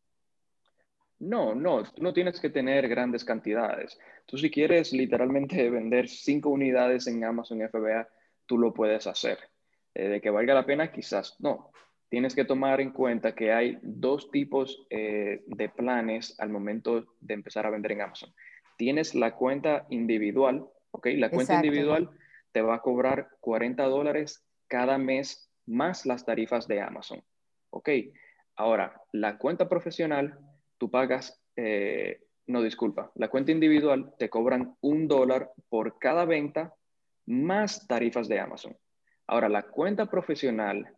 No, 1.20 1.54
no, 1.54 1.84
tú 1.84 2.02
no 2.02 2.12
tienes 2.12 2.38
que 2.38 2.50
tener 2.50 2.86
grandes 2.86 3.24
cantidades. 3.24 3.98
Tú 4.26 4.36
si 4.36 4.50
quieres 4.50 4.92
literalmente 4.92 5.70
vender 5.78 6.06
cinco 6.06 6.50
unidades 6.50 7.06
en 7.06 7.24
Amazon 7.24 7.62
FBA, 7.66 8.06
tú 8.44 8.58
lo 8.58 8.74
puedes 8.74 9.06
hacer. 9.06 9.38
Eh, 9.94 10.08
de 10.08 10.20
que 10.20 10.28
valga 10.28 10.52
la 10.52 10.66
pena, 10.66 10.92
quizás 10.92 11.34
no 11.40 11.70
tienes 12.08 12.34
que 12.34 12.44
tomar 12.44 12.80
en 12.80 12.90
cuenta 12.90 13.34
que 13.34 13.52
hay 13.52 13.78
dos 13.82 14.30
tipos 14.30 14.86
eh, 14.90 15.42
de 15.46 15.68
planes 15.68 16.34
al 16.38 16.50
momento 16.50 17.06
de 17.20 17.34
empezar 17.34 17.66
a 17.66 17.70
vender 17.70 17.92
en 17.92 18.02
Amazon. 18.02 18.34
Tienes 18.76 19.14
la 19.14 19.34
cuenta 19.34 19.86
individual, 19.90 20.66
¿ok? 20.92 21.06
La 21.16 21.30
cuenta 21.30 21.56
individual 21.56 22.10
te 22.52 22.62
va 22.62 22.76
a 22.76 22.82
cobrar 22.82 23.28
40 23.40 23.84
dólares 23.84 24.44
cada 24.68 24.98
mes 24.98 25.50
más 25.66 26.06
las 26.06 26.24
tarifas 26.24 26.66
de 26.66 26.80
Amazon, 26.80 27.22
¿ok? 27.70 27.90
Ahora, 28.56 29.00
la 29.12 29.36
cuenta 29.38 29.68
profesional, 29.68 30.38
tú 30.78 30.90
pagas, 30.90 31.40
eh, 31.56 32.22
no 32.46 32.62
disculpa, 32.62 33.12
la 33.14 33.28
cuenta 33.28 33.52
individual 33.52 34.14
te 34.18 34.30
cobran 34.30 34.76
un 34.80 35.08
dólar 35.08 35.52
por 35.68 35.98
cada 35.98 36.24
venta 36.24 36.74
más 37.26 37.86
tarifas 37.86 38.28
de 38.28 38.40
Amazon. 38.40 38.76
Ahora, 39.26 39.50
la 39.50 39.64
cuenta 39.64 40.06
profesional 40.06 40.97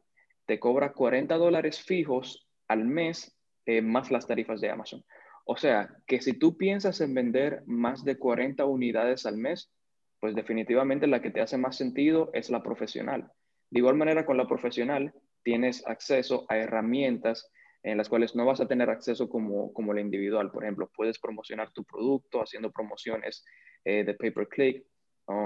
te 0.51 0.59
cobra 0.59 0.93
40 0.95 1.37
dólares 1.37 1.81
fijos 1.81 2.49
al 2.67 2.85
mes 2.85 3.39
eh, 3.67 3.83
más 3.83 4.11
las 4.11 4.27
tarifas 4.27 4.61
de 4.61 4.69
Amazon. 4.69 5.05
O 5.45 5.57
sea, 5.57 5.95
que 6.09 6.21
si 6.21 6.33
tú 6.33 6.57
piensas 6.57 7.01
en 7.01 7.15
vender 7.15 7.63
más 7.67 8.03
de 8.05 8.19
40 8.19 8.65
unidades 8.65 9.27
al 9.27 9.37
mes, 9.37 9.73
pues 10.19 10.35
definitivamente 10.35 11.07
la 11.07 11.23
que 11.23 11.31
te 11.31 11.41
hace 11.41 11.57
más 11.57 11.77
sentido 11.77 12.31
es 12.33 12.51
la 12.51 12.65
profesional. 12.65 13.31
De 13.71 13.79
igual 13.79 13.95
manera, 13.95 14.27
con 14.27 14.37
la 14.39 14.49
profesional 14.49 15.15
tienes 15.45 15.87
acceso 15.87 16.47
a 16.49 16.57
herramientas 16.57 17.49
en 17.85 17.97
las 17.97 18.09
cuales 18.09 18.35
no 18.35 18.45
vas 18.45 18.61
a 18.61 18.67
tener 18.67 18.91
acceso 18.91 19.29
como, 19.29 19.73
como 19.73 19.95
la 19.95 20.01
individual. 20.01 20.51
Por 20.51 20.65
ejemplo, 20.65 20.91
puedes 20.97 21.21
promocionar 21.21 21.71
tu 21.71 21.85
producto 21.85 22.43
haciendo 22.43 22.73
promociones 22.73 23.45
eh, 23.85 24.03
de 24.03 24.15
pay-per-click, 24.15 24.85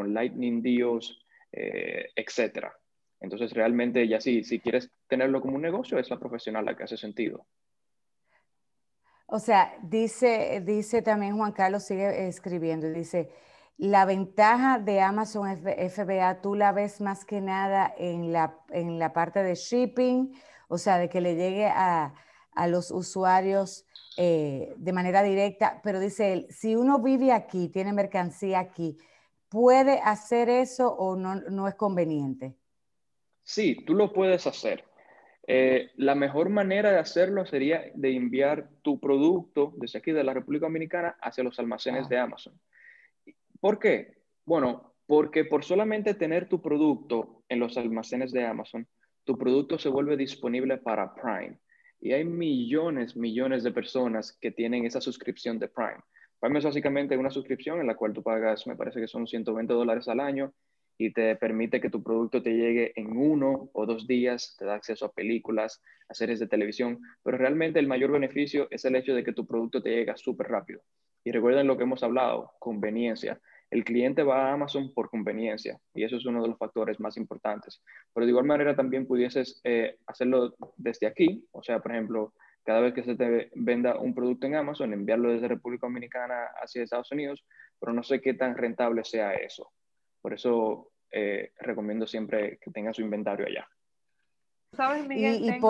Lightning 0.06 0.62
Deals, 0.62 1.26
eh, 1.52 2.06
etc. 2.16 2.68
Entonces, 3.24 3.52
realmente 3.52 4.06
ya 4.06 4.20
sí, 4.20 4.44
si 4.44 4.60
quieres 4.60 4.90
tenerlo 5.08 5.40
como 5.40 5.56
un 5.56 5.62
negocio, 5.62 5.98
es 5.98 6.10
la 6.10 6.18
profesional 6.18 6.64
la 6.64 6.76
que 6.76 6.84
hace 6.84 6.96
sentido. 6.96 7.46
O 9.26 9.38
sea, 9.38 9.76
dice, 9.82 10.62
dice 10.64 11.00
también 11.00 11.36
Juan 11.36 11.52
Carlos, 11.52 11.84
sigue 11.84 12.28
escribiendo, 12.28 12.88
dice, 12.90 13.30
la 13.78 14.04
ventaja 14.04 14.78
de 14.78 15.00
Amazon 15.00 15.48
FBA, 15.48 16.40
tú 16.42 16.54
la 16.54 16.72
ves 16.72 17.00
más 17.00 17.24
que 17.24 17.40
nada 17.40 17.92
en 17.96 18.32
la, 18.32 18.60
en 18.70 18.98
la 18.98 19.12
parte 19.12 19.42
de 19.42 19.54
shipping, 19.54 20.32
o 20.68 20.78
sea, 20.78 20.98
de 20.98 21.08
que 21.08 21.20
le 21.20 21.34
llegue 21.34 21.66
a, 21.66 22.14
los 22.68 22.92
usuarios 22.92 23.84
eh, 24.16 24.74
de 24.76 24.92
manera 24.92 25.24
directa, 25.24 25.80
pero 25.82 25.98
dice 25.98 26.32
él, 26.32 26.46
si 26.50 26.76
uno 26.76 27.00
vive 27.00 27.32
aquí, 27.32 27.68
tiene 27.68 27.92
mercancía 27.92 28.60
aquí, 28.60 28.96
¿puede 29.48 29.98
hacer 30.00 30.48
eso 30.48 30.94
o 30.94 31.16
no, 31.16 31.34
no 31.34 31.66
es 31.66 31.74
conveniente? 31.74 32.54
Sí, 33.44 33.84
tú 33.86 33.94
lo 33.94 34.12
puedes 34.12 34.46
hacer. 34.46 34.84
Eh, 35.46 35.90
la 35.96 36.14
mejor 36.14 36.48
manera 36.48 36.90
de 36.90 36.98
hacerlo 36.98 37.44
sería 37.44 37.84
de 37.94 38.16
enviar 38.16 38.70
tu 38.80 38.98
producto 38.98 39.74
desde 39.76 39.98
aquí 39.98 40.10
de 40.12 40.24
la 40.24 40.32
República 40.32 40.66
Dominicana 40.66 41.16
hacia 41.20 41.44
los 41.44 41.58
almacenes 41.58 42.08
de 42.08 42.18
Amazon. 42.18 42.58
¿Por 43.60 43.78
qué? 43.78 44.22
Bueno, 44.46 44.94
porque 45.06 45.44
por 45.44 45.62
solamente 45.62 46.14
tener 46.14 46.48
tu 46.48 46.62
producto 46.62 47.44
en 47.50 47.60
los 47.60 47.76
almacenes 47.76 48.32
de 48.32 48.44
Amazon, 48.44 48.88
tu 49.24 49.36
producto 49.36 49.78
se 49.78 49.90
vuelve 49.90 50.16
disponible 50.16 50.78
para 50.78 51.14
Prime. 51.14 51.58
Y 52.00 52.12
hay 52.12 52.24
millones, 52.24 53.14
millones 53.16 53.62
de 53.62 53.72
personas 53.72 54.36
que 54.40 54.50
tienen 54.50 54.86
esa 54.86 55.02
suscripción 55.02 55.58
de 55.58 55.68
Prime. 55.68 56.00
Prime 56.40 56.58
es 56.58 56.64
básicamente 56.64 57.16
una 57.16 57.30
suscripción 57.30 57.80
en 57.80 57.86
la 57.86 57.96
cual 57.96 58.14
tú 58.14 58.22
pagas, 58.22 58.66
me 58.66 58.76
parece 58.76 59.00
que 59.00 59.08
son 59.08 59.26
120 59.26 59.72
dólares 59.72 60.08
al 60.08 60.20
año 60.20 60.54
y 60.96 61.12
te 61.12 61.34
permite 61.36 61.80
que 61.80 61.90
tu 61.90 62.02
producto 62.02 62.42
te 62.42 62.50
llegue 62.50 62.92
en 62.96 63.16
uno 63.16 63.70
o 63.72 63.86
dos 63.86 64.06
días, 64.06 64.56
te 64.58 64.64
da 64.64 64.74
acceso 64.74 65.06
a 65.06 65.12
películas, 65.12 65.82
a 66.08 66.14
series 66.14 66.38
de 66.38 66.46
televisión, 66.46 67.00
pero 67.22 67.36
realmente 67.36 67.78
el 67.78 67.88
mayor 67.88 68.12
beneficio 68.12 68.68
es 68.70 68.84
el 68.84 68.96
hecho 68.96 69.14
de 69.14 69.24
que 69.24 69.32
tu 69.32 69.46
producto 69.46 69.82
te 69.82 69.90
llega 69.90 70.16
súper 70.16 70.48
rápido. 70.48 70.82
Y 71.24 71.32
recuerden 71.32 71.66
lo 71.66 71.76
que 71.76 71.84
hemos 71.84 72.02
hablado, 72.02 72.52
conveniencia. 72.58 73.40
El 73.70 73.82
cliente 73.82 74.22
va 74.22 74.50
a 74.50 74.52
Amazon 74.52 74.92
por 74.92 75.08
conveniencia 75.08 75.80
y 75.94 76.04
eso 76.04 76.16
es 76.16 76.26
uno 76.26 76.42
de 76.42 76.48
los 76.48 76.58
factores 76.58 77.00
más 77.00 77.16
importantes. 77.16 77.82
Pero 78.12 78.26
de 78.26 78.30
igual 78.30 78.44
manera 78.44 78.76
también 78.76 79.06
pudieses 79.06 79.60
eh, 79.64 79.96
hacerlo 80.06 80.54
desde 80.76 81.06
aquí, 81.06 81.48
o 81.50 81.62
sea, 81.62 81.80
por 81.80 81.92
ejemplo, 81.92 82.34
cada 82.62 82.80
vez 82.80 82.94
que 82.94 83.02
se 83.02 83.16
te 83.16 83.50
venda 83.54 83.98
un 83.98 84.14
producto 84.14 84.46
en 84.46 84.54
Amazon, 84.56 84.92
enviarlo 84.92 85.30
desde 85.30 85.48
República 85.48 85.86
Dominicana 85.86 86.44
hacia 86.62 86.82
Estados 86.82 87.10
Unidos, 87.10 87.44
pero 87.80 87.92
no 87.92 88.02
sé 88.02 88.20
qué 88.20 88.34
tan 88.34 88.56
rentable 88.56 89.04
sea 89.04 89.34
eso. 89.34 89.72
Por 90.24 90.32
eso 90.32 90.90
eh, 91.10 91.52
recomiendo 91.58 92.06
siempre 92.06 92.58
que 92.58 92.70
tenga 92.70 92.94
su 92.94 93.02
inventario 93.02 93.44
allá. 93.44 93.68
¿Sabes, 94.72 95.06
Miguel? 95.06 95.44
Y, 95.44 95.60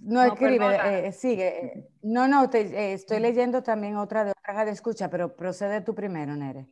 No, 0.00 0.20
escribe, 0.24 1.06
eh, 1.06 1.12
sigue. 1.12 1.86
No, 2.02 2.26
no, 2.26 2.50
te, 2.50 2.92
estoy 2.92 3.20
leyendo 3.20 3.62
también 3.62 3.94
otra 3.94 4.24
de 4.24 4.32
otra 4.32 4.64
de 4.64 4.72
escucha, 4.72 5.08
pero 5.08 5.36
procede 5.36 5.80
tú 5.80 5.94
primero, 5.94 6.34
Nere. 6.34 6.66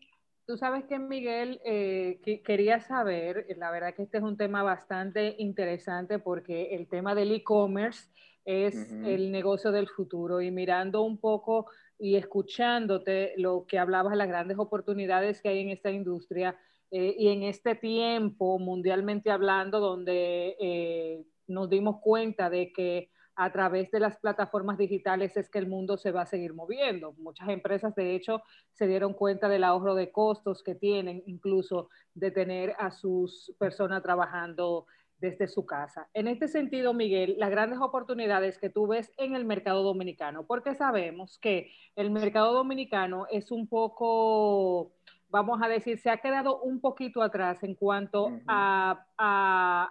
Tú 0.46 0.56
sabes 0.56 0.82
que 0.86 0.98
Miguel 0.98 1.60
eh, 1.64 2.20
quería 2.44 2.80
saber, 2.80 3.46
la 3.56 3.70
verdad 3.70 3.94
que 3.94 4.02
este 4.02 4.18
es 4.18 4.24
un 4.24 4.36
tema 4.36 4.64
bastante 4.64 5.36
interesante 5.38 6.18
porque 6.18 6.74
el 6.74 6.88
tema 6.88 7.14
del 7.14 7.30
e-commerce 7.30 8.10
es 8.44 8.90
el 8.90 9.30
negocio 9.30 9.70
del 9.70 9.88
futuro 9.88 10.40
y 10.40 10.50
mirando 10.50 11.02
un 11.02 11.18
poco 11.18 11.66
y 11.98 12.16
escuchándote 12.16 13.34
lo 13.36 13.66
que 13.66 13.78
hablabas 13.78 14.16
las 14.16 14.28
grandes 14.28 14.58
oportunidades 14.58 15.40
que 15.40 15.48
hay 15.48 15.60
en 15.60 15.70
esta 15.70 15.90
industria 15.90 16.58
eh, 16.90 17.14
y 17.18 17.28
en 17.28 17.42
este 17.42 17.74
tiempo, 17.74 18.58
mundialmente 18.58 19.30
hablando, 19.30 19.80
donde 19.80 20.56
eh, 20.60 21.24
nos 21.46 21.68
dimos 21.68 22.00
cuenta 22.00 22.50
de 22.50 22.72
que 22.72 23.10
a 23.36 23.50
través 23.50 23.90
de 23.90 24.00
las 24.00 24.16
plataformas 24.18 24.78
digitales 24.78 25.36
es 25.36 25.48
que 25.48 25.58
el 25.58 25.66
mundo 25.66 25.96
se 25.96 26.12
va 26.12 26.22
a 26.22 26.26
seguir 26.26 26.54
moviendo. 26.54 27.12
Muchas 27.14 27.48
empresas, 27.48 27.94
de 27.94 28.14
hecho, 28.14 28.42
se 28.72 28.86
dieron 28.86 29.12
cuenta 29.12 29.48
del 29.48 29.64
ahorro 29.64 29.94
de 29.94 30.12
costos 30.12 30.62
que 30.62 30.74
tienen, 30.74 31.22
incluso 31.26 31.88
de 32.14 32.30
tener 32.30 32.74
a 32.78 32.90
sus 32.90 33.52
personas 33.58 34.02
trabajando 34.02 34.86
desde 35.18 35.48
su 35.48 35.64
casa. 35.64 36.08
En 36.12 36.28
este 36.28 36.48
sentido, 36.48 36.92
Miguel, 36.92 37.36
las 37.38 37.50
grandes 37.50 37.80
oportunidades 37.80 38.58
que 38.58 38.70
tú 38.70 38.86
ves 38.86 39.12
en 39.16 39.34
el 39.34 39.44
mercado 39.44 39.82
dominicano, 39.82 40.46
porque 40.46 40.74
sabemos 40.74 41.38
que 41.38 41.70
el 41.96 42.10
mercado 42.10 42.52
dominicano 42.52 43.26
es 43.30 43.50
un 43.50 43.66
poco, 43.66 44.92
vamos 45.28 45.60
a 45.62 45.68
decir, 45.68 45.98
se 45.98 46.10
ha 46.10 46.18
quedado 46.18 46.60
un 46.60 46.80
poquito 46.80 47.22
atrás 47.22 47.62
en 47.62 47.74
cuanto 47.74 48.30
a, 48.46 49.06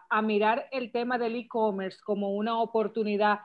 a 0.09 0.21
mirar 0.21 0.67
el 0.71 0.91
tema 0.91 1.17
del 1.17 1.35
e-commerce 1.35 1.99
como 2.03 2.35
una 2.35 2.59
oportunidad 2.61 3.39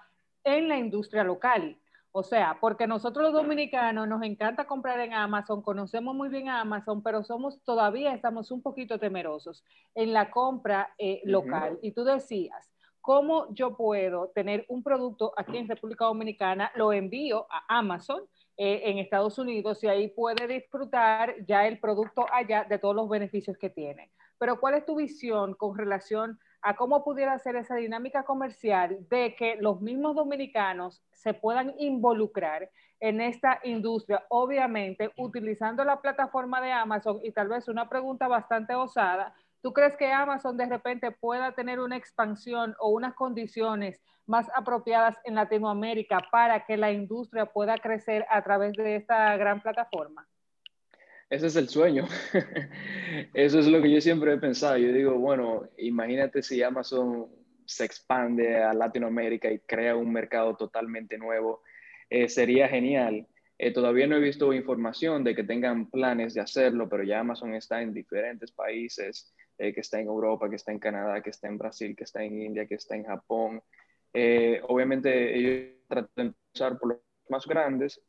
en 0.45 0.69
la 0.69 0.79
industria 0.79 1.25
local. 1.25 1.79
O 2.13 2.23
sea, 2.23 2.59
porque 2.61 2.87
nosotros 2.87 3.23
los 3.23 3.43
dominicanos 3.43 4.09
nos 4.09 4.23
encanta 4.23 4.67
comprar 4.67 4.99
en 5.01 5.13
Amazon, 5.13 5.63
conocemos 5.63 6.15
muy 6.15 6.29
bien 6.29 6.49
a 6.49 6.61
Amazon, 6.61 7.03
pero 7.03 7.23
somos 7.23 7.63
todavía 7.65 8.15
estamos 8.15 8.51
un 8.51 8.63
poquito 8.63 8.99
temerosos 8.99 9.63
en 9.95 10.13
la 10.13 10.31
compra 10.31 10.95
eh, 10.99 11.21
local. 11.25 11.79
Y 11.83 11.93
tú 11.93 12.05
decías, 12.05 12.71
¿cómo 13.01 13.53
yo 13.55 13.77
puedo 13.77 14.29
tener 14.35 14.65
un 14.69 14.83
producto 14.83 15.33
aquí 15.37 15.59
en 15.59 15.69
República 15.69 16.07
Dominicana, 16.07 16.73
lo 16.77 16.93
envío 16.93 17.47
a 17.51 17.79
Amazon 17.79 18.23
eh, 18.57 18.83
en 18.87 18.99
Estados 18.99 19.39
Unidos 19.39 19.85
y 19.85 19.89
ahí 19.89 20.09
puede 20.09 20.47
disfrutar 20.47 21.35
ya 21.47 21.67
el 21.67 21.79
producto 21.79 22.25
allá 22.33 22.65
de 22.65 22.79
todos 22.79 22.97
los 22.97 23.09
beneficios 23.09 23.59
que 23.59 23.69
tiene? 23.69 24.11
Pero 24.39 24.59
¿cuál 24.59 24.75
es 24.75 24.87
tu 24.87 24.97
visión 24.97 25.55
con 25.55 25.77
relación 25.77 26.39
a 26.63 26.75
cómo 26.77 27.05
pudiera 27.05 27.39
ser 27.39 27.57
esa 27.57 27.77
dinámica 27.77 28.25
comercial 28.25 28.99
de 29.09 29.35
que 29.37 29.57
los 29.57 29.81
mismos 29.81 30.17
dominicanos 30.17 31.03
se 31.13 31.35
puedan 31.35 31.75
involucrar 31.79 32.71
en 33.01 33.21
esta 33.21 33.61
industria, 33.63 34.25
obviamente 34.29 35.13
utilizando 35.17 35.85
la 35.85 36.01
plataforma 36.01 36.61
de 36.61 36.73
Amazon 36.73 37.21
y 37.23 37.33
tal 37.33 37.49
vez 37.49 37.69
una 37.69 37.89
pregunta 37.89 38.27
bastante 38.27 38.75
osada, 38.75 39.35
¿tú 39.63 39.73
crees 39.73 39.97
que 39.97 40.13
Amazon 40.13 40.57
de 40.57 40.67
repente 40.67 41.13
pueda 41.13 41.53
tener 41.53 41.79
una 41.81 41.97
expansión 41.97 42.75
o 42.81 42.89
unas 42.89 43.15
condiciones 43.15 44.01
más 44.27 44.51
apropiadas 44.55 45.17
en 45.25 45.37
Latinoamérica 45.37 46.21
para 46.31 46.65
que 46.67 46.77
la 46.77 46.91
industria 46.91 47.47
pueda 47.47 47.79
crecer 47.79 48.27
a 48.31 48.43
través 48.43 48.73
de 48.75 48.97
esta 48.97 49.37
gran 49.37 49.63
plataforma? 49.63 50.27
Ese 51.31 51.47
es 51.47 51.57
el 51.57 51.69
sueño. 51.69 52.07
Eso 53.35 53.59
es 53.59 53.67
lo 53.67 53.83
que 53.83 53.91
yo 53.91 54.01
siempre 54.01 54.33
he 54.33 54.39
pensado. 54.39 54.79
Yo 54.79 54.93
digo, 54.93 55.19
bueno, 55.19 55.69
imagínate 55.77 56.43
si 56.43 56.63
Amazon 56.63 57.27
se 57.67 57.85
expande 57.85 58.57
a 58.57 58.73
Latinoamérica 58.73 59.51
y 59.51 59.59
crea 59.61 59.95
un 59.95 60.11
mercado 60.11 60.57
totalmente 60.57 61.19
nuevo. 61.19 61.63
Eh, 62.09 62.29
sería 62.31 62.69
genial. 62.69 63.27
Eh, 63.59 63.73
todavía 63.73 64.07
no 64.07 64.17
he 64.17 64.21
visto 64.21 64.55
información 64.55 65.23
de 65.23 65.35
que 65.35 65.45
tengan 65.45 65.91
planes 65.91 66.33
de 66.33 66.41
hacerlo, 66.41 66.89
pero 66.89 67.03
ya 67.03 67.21
Amazon 67.21 67.55
está 67.55 67.83
en 67.83 67.93
diferentes 67.93 68.53
países, 68.53 69.35
eh, 69.59 69.75
que 69.75 69.81
está 69.81 70.01
en 70.01 70.07
Europa, 70.07 70.49
que 70.49 70.57
está 70.57 70.73
en 70.73 70.79
Canadá, 70.79 71.21
que 71.23 71.31
está 71.31 71.49
en 71.49 71.59
Brasil, 71.59 71.95
que 71.95 72.05
está 72.05 72.23
en 72.23 72.41
India, 72.41 72.67
que 72.67 72.77
está 72.77 72.97
en 72.97 73.05
Japón. 73.05 73.63
obviamente 74.69 75.37
ellos 75.37 75.77
tratan 75.89 76.11
de 76.17 76.23
empezar 76.23 76.79
por 76.79 76.89
los 76.89 76.99
más 77.29 77.47
grandes, 77.47 78.01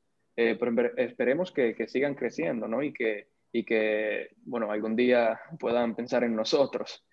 eh, 0.42 0.56
pero 0.58 0.96
esperemos 0.96 1.52
que, 1.52 1.76
sigan 1.90 2.16
creciendo, 2.16 2.66
¿no? 2.66 2.82
Y 2.82 2.94
que, 2.94 3.28
y 3.52 3.66
que, 3.66 4.30
bueno, 4.46 4.72
algún 4.72 4.96
día 4.96 5.38
puedan 5.60 5.98
pensar 5.98 6.24
en 6.24 6.34
nosotros. 6.34 7.06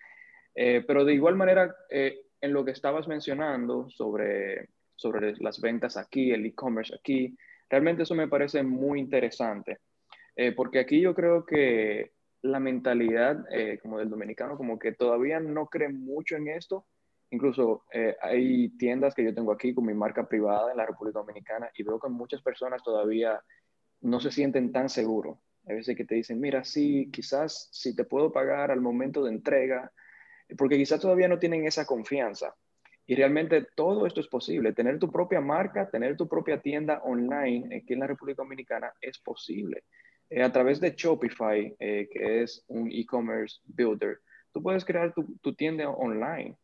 Eh, 0.55 0.85
pero 0.87 1.03
de 1.03 1.13
igual 1.13 1.35
manera, 1.35 1.75
eh, 1.89 2.21
en 2.39 2.53
lo 2.53 2.63
que 2.63 2.71
estabas 2.71 3.05
mencionando 3.05 3.89
sobre, 3.89 4.69
sobre 4.95 5.35
las 5.39 5.59
ventas 5.59 5.97
aquí, 5.97 6.31
el 6.31 6.45
e-commerce 6.45 6.95
aquí, 6.95 7.37
realmente 7.69 8.03
eso 8.03 8.15
me 8.15 8.29
parece 8.29 8.63
muy 8.63 9.01
interesante, 9.01 9.79
porque 10.55 10.79
aquí 10.79 11.01
yo 11.01 11.13
creo 11.13 11.45
que 11.45 12.11
la 12.43 12.59
mentalidad 12.59 13.43
como 13.81 13.97
del 13.99 14.09
dominicano, 14.09 14.55
como 14.55 14.79
que 14.79 14.93
todavía 14.93 15.39
no 15.39 15.65
cree 15.65 15.89
mucho 15.89 16.37
en 16.37 16.47
esto, 16.47 16.85
Incluso 17.29 17.83
eh, 17.91 18.15
hay 18.21 18.69
tiendas 18.77 19.13
que 19.13 19.23
yo 19.23 19.33
tengo 19.33 19.51
aquí 19.51 19.73
con 19.73 19.85
mi 19.85 19.93
marca 19.93 20.27
privada 20.27 20.71
en 20.71 20.77
la 20.77 20.85
República 20.85 21.19
Dominicana 21.19 21.69
y 21.75 21.83
veo 21.83 21.99
que 21.99 22.09
muchas 22.09 22.41
personas 22.41 22.81
todavía 22.83 23.41
no 24.01 24.19
se 24.19 24.31
sienten 24.31 24.71
tan 24.71 24.89
seguros 24.89 25.37
Hay 25.67 25.75
veces 25.75 25.97
que 25.97 26.05
te 26.05 26.15
dicen, 26.15 26.39
mira, 26.39 26.63
sí, 26.63 27.09
quizás 27.11 27.69
si 27.71 27.95
te 27.95 28.05
puedo 28.05 28.31
pagar 28.31 28.71
al 28.71 28.79
momento 28.79 29.23
de 29.23 29.31
entrega, 29.31 29.91
porque 30.57 30.77
quizás 30.77 31.01
todavía 31.01 31.27
no 31.27 31.39
tienen 31.39 31.65
esa 31.65 31.85
confianza. 31.85 32.55
Y 33.05 33.15
realmente 33.15 33.65
todo 33.75 34.05
esto 34.05 34.19
es 34.19 34.27
posible. 34.27 34.73
Tener 34.73 34.99
tu 34.99 35.09
propia 35.09 35.39
marca, 35.39 35.89
tener 35.89 36.17
tu 36.17 36.27
propia 36.27 36.61
tienda 36.61 37.01
online 37.03 37.77
aquí 37.77 37.93
en 37.93 38.01
la 38.01 38.07
República 38.07 38.43
Dominicana 38.43 38.91
es 39.01 39.17
posible. 39.19 39.83
Eh, 40.29 40.43
a 40.43 40.51
través 40.51 40.81
de 40.81 40.93
Shopify, 40.95 41.73
eh, 41.79 42.09
que 42.11 42.43
es 42.43 42.63
un 42.67 42.91
e-commerce 42.91 43.61
builder, 43.65 44.19
tú 44.51 44.61
puedes 44.61 44.83
crear 44.83 45.13
tu, 45.13 45.55
tienda 45.55 45.89
online. 45.89 46.57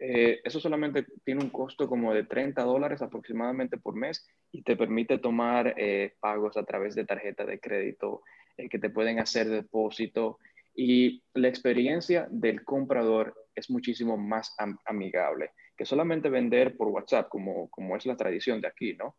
Eh, 0.00 0.40
eso 0.42 0.58
solamente 0.58 1.04
tiene 1.24 1.42
un 1.42 1.50
costo 1.50 1.86
como 1.86 2.12
de 2.12 2.24
30 2.24 2.62
dólares 2.62 3.02
aproximadamente 3.02 3.76
por 3.76 3.94
mes 3.94 4.26
y 4.50 4.62
te 4.62 4.76
permite 4.76 5.18
tomar 5.18 5.74
pagos 6.20 6.56
a 6.56 6.64
través 6.64 6.94
de 6.94 7.04
tarjeta 7.04 7.44
de 7.44 7.60
crédito 7.60 8.22
que 8.56 8.78
te 8.78 8.90
pueden 8.90 9.18
hacer 9.18 9.48
depósito 9.48 10.38
y 10.74 11.22
la 11.34 11.48
experiencia 11.48 12.26
del 12.30 12.64
comprador 12.64 13.34
es 13.54 13.70
muchísimo 13.70 14.16
más 14.16 14.56
amigable 14.86 15.52
que 15.76 15.86
solamente 15.86 16.28
vender 16.28 16.76
por 16.76 16.88
WhatsApp, 16.88 17.28
como, 17.30 17.70
como 17.70 17.96
es 17.96 18.04
la 18.04 18.16
tradición 18.16 18.60
de 18.60 18.68
aquí, 18.68 18.94
¿no? 18.94 19.16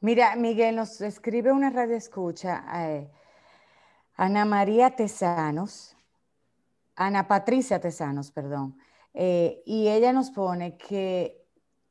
Mira, 0.00 0.34
Miguel, 0.34 0.76
nos 0.76 1.00
escribe 1.02 1.52
una 1.52 1.68
radio 1.68 1.94
escucha, 1.94 2.64
eh, 2.74 3.10
Ana 4.16 4.46
María 4.46 4.96
Tesanos, 4.96 5.94
Ana 6.96 7.28
Patricia 7.28 7.78
Tesanos, 7.78 8.30
perdón, 8.30 8.78
eh, 9.14 9.62
y 9.66 9.88
ella 9.88 10.12
nos 10.12 10.30
pone 10.30 10.76
que 10.76 11.44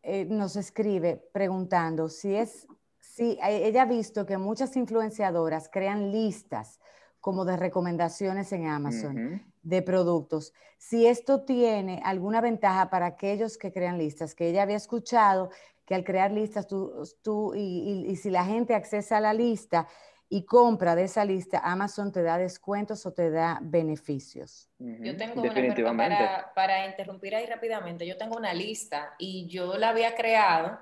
eh, 0.03 0.25
nos 0.25 0.55
escribe 0.55 1.17
preguntando 1.33 2.09
si 2.09 2.35
es, 2.35 2.67
si 2.99 3.37
ella 3.43 3.83
ha 3.83 3.85
visto 3.85 4.25
que 4.25 4.37
muchas 4.37 4.75
influenciadoras 4.77 5.69
crean 5.71 6.11
listas 6.11 6.79
como 7.19 7.43
de 7.43 7.57
recomendaciones 7.57 8.51
en 8.53 8.67
Amazon 8.67 9.43
de 9.61 9.81
productos. 9.81 10.53
Si 10.77 11.05
esto 11.05 11.41
tiene 11.41 12.01
alguna 12.05 12.39
ventaja 12.39 12.89
para 12.89 13.07
aquellos 13.07 13.57
que 13.57 13.73
crean 13.73 13.97
listas, 13.97 14.35
que 14.35 14.49
ella 14.49 14.63
había 14.63 14.77
escuchado 14.77 15.49
que 15.85 15.95
al 15.95 16.03
crear 16.03 16.31
listas, 16.31 16.67
tú, 16.67 17.55
y, 17.55 18.15
si 18.15 18.29
la 18.29 18.45
gente 18.45 18.75
accesa 18.75 19.17
a 19.17 19.21
la 19.21 19.33
lista 19.33 19.87
y 20.29 20.43
compra 20.45 20.95
de 20.95 21.03
esa 21.03 21.25
lista, 21.25 21.59
Amazon 21.59 22.11
te 22.11 22.21
da 22.21 22.37
descuentos 22.37 23.05
o 23.05 23.13
te 23.13 23.31
da 23.31 23.59
beneficios. 23.61 24.69
Yo 24.77 25.17
tengo 25.17 25.41
una, 25.41 25.97
para, 25.97 26.53
para 26.53 26.85
interrumpir 26.85 27.35
ahí 27.35 27.45
rápidamente, 27.47 28.05
yo 28.05 28.15
tengo 28.15 28.37
una 28.37 28.53
lista 28.53 29.15
y 29.17 29.47
yo 29.47 29.77
la 29.77 29.89
había 29.89 30.15
creado 30.15 30.79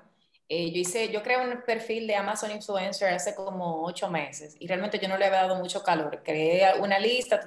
eh, 0.50 0.72
yo 0.72 0.80
hice, 0.80 1.10
yo 1.10 1.22
creé 1.22 1.36
un 1.36 1.60
perfil 1.62 2.06
de 2.06 2.16
Amazon 2.16 2.50
Influencer 2.50 3.12
hace 3.12 3.34
como 3.34 3.84
ocho 3.84 4.08
meses 4.08 4.56
y 4.58 4.66
realmente 4.66 4.98
yo 4.98 5.06
no 5.06 5.18
le 5.18 5.26
había 5.26 5.42
dado 5.42 5.56
mucho 5.56 5.82
calor. 5.82 6.22
Creé 6.24 6.80
una 6.80 6.98
lista, 6.98 7.38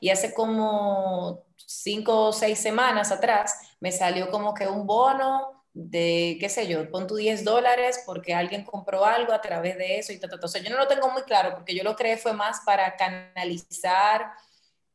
y 0.00 0.08
hace 0.08 0.32
como 0.32 1.44
cinco 1.56 2.28
o 2.28 2.32
seis 2.32 2.58
semanas 2.58 3.12
atrás 3.12 3.76
me 3.80 3.92
salió 3.92 4.30
como 4.30 4.54
que 4.54 4.66
un 4.66 4.86
bono 4.86 5.59
de, 5.72 6.36
qué 6.40 6.48
sé 6.48 6.66
yo, 6.66 6.90
pon 6.90 7.06
tu 7.06 7.16
10 7.16 7.44
dólares 7.44 8.02
porque 8.06 8.34
alguien 8.34 8.64
compró 8.64 9.04
algo 9.04 9.32
a 9.32 9.40
través 9.40 9.78
de 9.78 9.98
eso 9.98 10.12
y 10.12 10.18
ta, 10.18 10.28
O 10.42 10.48
sea, 10.48 10.62
yo 10.62 10.70
no 10.70 10.78
lo 10.78 10.88
tengo 10.88 11.10
muy 11.10 11.22
claro 11.22 11.54
porque 11.54 11.74
yo 11.74 11.84
lo 11.84 11.96
creé 11.96 12.16
fue 12.16 12.32
más 12.32 12.62
para 12.66 12.96
canalizar 12.96 14.32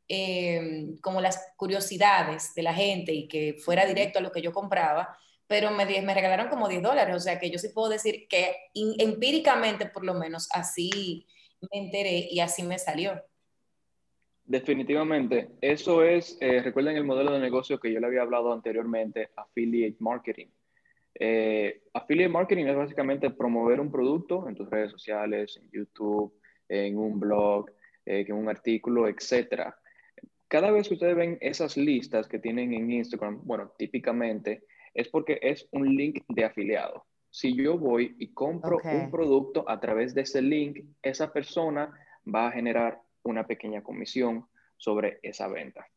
eh, 0.07 0.95
como 1.01 1.21
las 1.21 1.53
curiosidades 1.55 2.53
de 2.53 2.63
la 2.63 2.73
gente 2.73 3.13
y 3.13 3.27
que 3.27 3.55
fuera 3.55 3.85
directo 3.85 4.19
a 4.19 4.21
lo 4.21 4.31
que 4.31 4.41
yo 4.41 4.51
compraba 4.51 5.17
pero 5.47 5.71
me, 5.71 5.85
me 5.85 6.13
regalaron 6.13 6.49
como 6.49 6.67
10 6.67 6.81
dólares, 6.81 7.15
o 7.15 7.19
sea 7.19 7.39
que 7.39 7.49
yo 7.49 7.59
sí 7.59 7.69
puedo 7.69 7.89
decir 7.89 8.27
que 8.27 8.55
empíricamente 8.73 9.85
por 9.85 10.03
lo 10.03 10.13
menos 10.15 10.49
así 10.51 11.25
me 11.71 11.79
enteré 11.79 12.27
y 12.29 12.39
así 12.39 12.63
me 12.63 12.79
salió. 12.79 13.21
Definitivamente, 14.43 15.49
eso 15.61 16.03
es, 16.03 16.37
eh, 16.39 16.61
recuerden 16.61 16.97
el 16.97 17.03
modelo 17.03 17.31
de 17.31 17.39
negocio 17.39 17.79
que 17.79 17.91
yo 17.91 17.99
le 17.99 18.07
había 18.07 18.21
hablado 18.21 18.53
anteriormente, 18.53 19.31
affiliate 19.35 19.97
marketing. 19.99 20.47
Eh, 21.17 21.81
affiliate 21.93 22.31
marketing 22.31 22.65
es 22.65 22.75
básicamente 22.75 23.29
promover 23.29 23.79
un 23.79 23.91
producto 23.91 24.47
en 24.49 24.55
tus 24.55 24.69
redes 24.69 24.91
sociales, 24.91 25.57
en 25.61 25.69
YouTube, 25.71 26.33
en 26.67 26.97
un 26.97 27.19
blog, 27.19 27.69
eh, 28.05 28.25
en 28.27 28.35
un 28.35 28.49
artículo, 28.49 29.07
etc. 29.07 29.73
Cada 30.47 30.71
vez 30.71 30.87
que 30.87 30.95
ustedes 30.95 31.15
ven 31.15 31.37
esas 31.41 31.77
listas 31.77 32.27
que 32.27 32.39
tienen 32.39 32.73
en 32.73 32.91
Instagram, 32.91 33.41
bueno, 33.43 33.71
típicamente 33.77 34.63
es 34.93 35.09
porque 35.09 35.39
es 35.41 35.67
un 35.71 35.95
link 35.95 36.23
de 36.27 36.45
afiliado. 36.45 37.05
Si 37.29 37.53
yo 37.53 37.77
voy 37.77 38.15
y 38.17 38.33
compro 38.33 38.79
un 38.83 39.11
producto 39.11 39.69
a 39.69 39.79
través 39.79 40.13
de 40.13 40.21
ese 40.21 40.41
link, 40.41 40.85
esa 41.01 41.33
persona 41.33 41.91
va 42.33 42.47
a 42.47 42.51
generar 42.51 43.01
una 43.23 43.45
pequeña 43.45 43.83
comisión 43.83 44.45
sobre 44.77 45.19
esa 45.21 45.47
venta. 45.47 45.87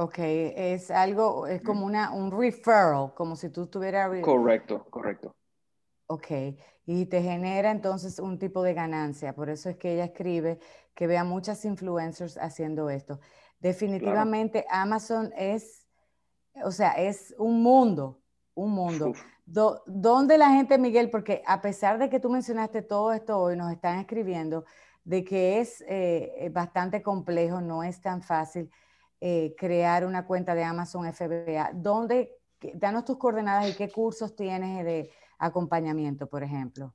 Ok, 0.00 0.18
es 0.18 0.90
algo, 0.90 1.46
es 1.46 1.60
como 1.60 1.84
una, 1.84 2.12
un 2.12 2.30
referral, 2.30 3.12
como 3.14 3.36
si 3.36 3.50
tú 3.50 3.66
tuvieras... 3.66 4.10
Correcto, 4.22 4.86
correcto. 4.88 5.34
Ok, 6.06 6.26
y 6.86 7.04
te 7.04 7.20
genera 7.20 7.70
entonces 7.70 8.18
un 8.18 8.38
tipo 8.38 8.62
de 8.62 8.72
ganancia. 8.72 9.34
Por 9.34 9.50
eso 9.50 9.68
es 9.68 9.76
que 9.76 9.92
ella 9.92 10.06
escribe 10.06 10.58
que 10.94 11.06
vea 11.06 11.22
muchas 11.22 11.66
influencers 11.66 12.38
haciendo 12.38 12.88
esto. 12.88 13.20
Definitivamente 13.58 14.64
Amazon 14.70 15.32
es 15.36 15.86
o 16.64 16.70
sea, 16.70 16.92
es 16.92 17.34
un 17.38 17.62
mundo, 17.62 18.22
un 18.54 18.72
mundo. 18.72 19.12
¿Dónde 19.44 20.38
la 20.38 20.50
gente, 20.50 20.78
Miguel? 20.78 21.10
Porque 21.10 21.42
a 21.46 21.60
pesar 21.60 21.98
de 21.98 22.08
que 22.08 22.20
tú 22.20 22.30
mencionaste 22.30 22.80
todo 22.80 23.12
esto 23.12 23.38
hoy, 23.38 23.54
nos 23.54 23.70
están 23.70 23.98
escribiendo 23.98 24.64
de 25.04 25.24
que 25.24 25.60
es 25.60 25.84
eh, 25.86 26.50
bastante 26.52 27.02
complejo, 27.02 27.60
no 27.60 27.82
es 27.82 28.00
tan 28.00 28.22
fácil 28.22 28.70
eh, 29.20 29.54
crear 29.56 30.06
una 30.06 30.26
cuenta 30.26 30.54
de 30.54 30.64
Amazon 30.64 31.12
FBA. 31.12 31.72
¿Dónde, 31.74 32.38
danos 32.74 33.04
tus 33.04 33.18
coordenadas 33.18 33.70
y 33.70 33.76
qué 33.76 33.90
cursos 33.90 34.34
tienes 34.34 34.84
de 34.84 35.10
acompañamiento, 35.38 36.26
por 36.26 36.42
ejemplo? 36.42 36.94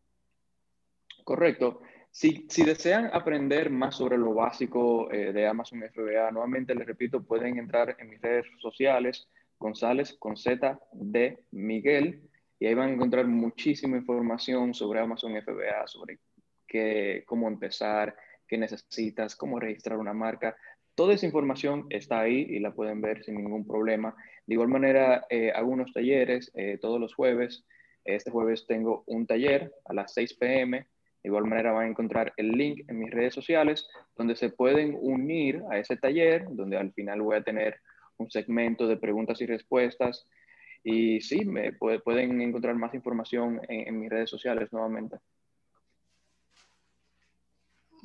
Correcto. 1.23 1.81
Si, 2.11 2.45
si, 2.49 2.63
desean 2.63 3.09
aprender 3.11 3.69
más 3.69 3.95
sobre 3.95 4.17
lo 4.17 4.33
básico 4.33 5.11
eh, 5.11 5.33
de 5.33 5.47
Amazon 5.47 5.83
FBA, 5.93 6.31
nuevamente 6.31 6.73
les 6.73 6.87
repito, 6.87 7.23
pueden 7.23 7.57
entrar 7.57 7.95
en 7.99 8.09
mis 8.09 8.21
redes 8.21 8.45
sociales, 8.61 9.27
González 9.59 10.15
con 10.17 10.37
Z 10.37 10.79
de 10.93 11.43
Miguel 11.51 12.29
y 12.59 12.67
ahí 12.67 12.73
van 12.73 12.89
a 12.89 12.93
encontrar 12.93 13.27
muchísima 13.27 13.97
información 13.97 14.73
sobre 14.73 14.99
Amazon 14.99 15.33
FBA, 15.41 15.87
sobre 15.87 16.19
qué, 16.67 17.23
cómo 17.27 17.47
empezar, 17.47 18.15
qué 18.47 18.57
necesitas, 18.57 19.35
cómo 19.35 19.59
registrar 19.59 19.97
una 19.97 20.13
marca. 20.13 20.55
Toda 20.95 21.13
esa 21.13 21.25
información 21.25 21.87
está 21.89 22.21
ahí 22.21 22.47
y 22.49 22.59
la 22.59 22.73
pueden 22.73 23.01
ver 23.01 23.23
sin 23.23 23.35
ningún 23.35 23.67
problema. 23.67 24.15
De 24.47 24.53
igual 24.53 24.69
manera, 24.69 25.25
eh, 25.29 25.51
hago 25.53 25.69
unos 25.69 25.91
talleres 25.91 26.51
eh, 26.55 26.77
todos 26.81 27.01
los 27.01 27.13
jueves. 27.13 27.65
Este 28.05 28.31
jueves 28.31 28.65
tengo 28.65 29.03
un 29.05 29.27
taller 29.27 29.73
a 29.85 29.93
las 29.93 30.13
6 30.13 30.35
pm. 30.35 30.79
De 30.79 31.29
igual 31.29 31.45
manera 31.45 31.73
van 31.73 31.87
a 31.87 31.89
encontrar 31.89 32.33
el 32.37 32.51
link 32.51 32.85
en 32.87 32.99
mis 32.99 33.11
redes 33.11 33.33
sociales 33.33 33.87
donde 34.15 34.35
se 34.35 34.49
pueden 34.49 34.95
unir 35.01 35.61
a 35.69 35.79
ese 35.79 35.97
taller, 35.97 36.45
donde 36.51 36.77
al 36.77 36.93
final 36.93 37.21
voy 37.21 37.37
a 37.37 37.43
tener 37.43 37.75
un 38.17 38.29
segmento 38.29 38.87
de 38.87 38.97
preguntas 38.97 39.41
y 39.41 39.45
respuestas. 39.45 40.27
Y 40.83 41.19
sí, 41.21 41.43
me 41.43 41.73
pueden 41.73 42.39
encontrar 42.41 42.75
más 42.75 42.93
información 42.93 43.59
en, 43.67 43.99
mis 43.99 44.09
redes 44.09 44.29
sociales 44.29 44.71
nuevamente. 44.71 45.17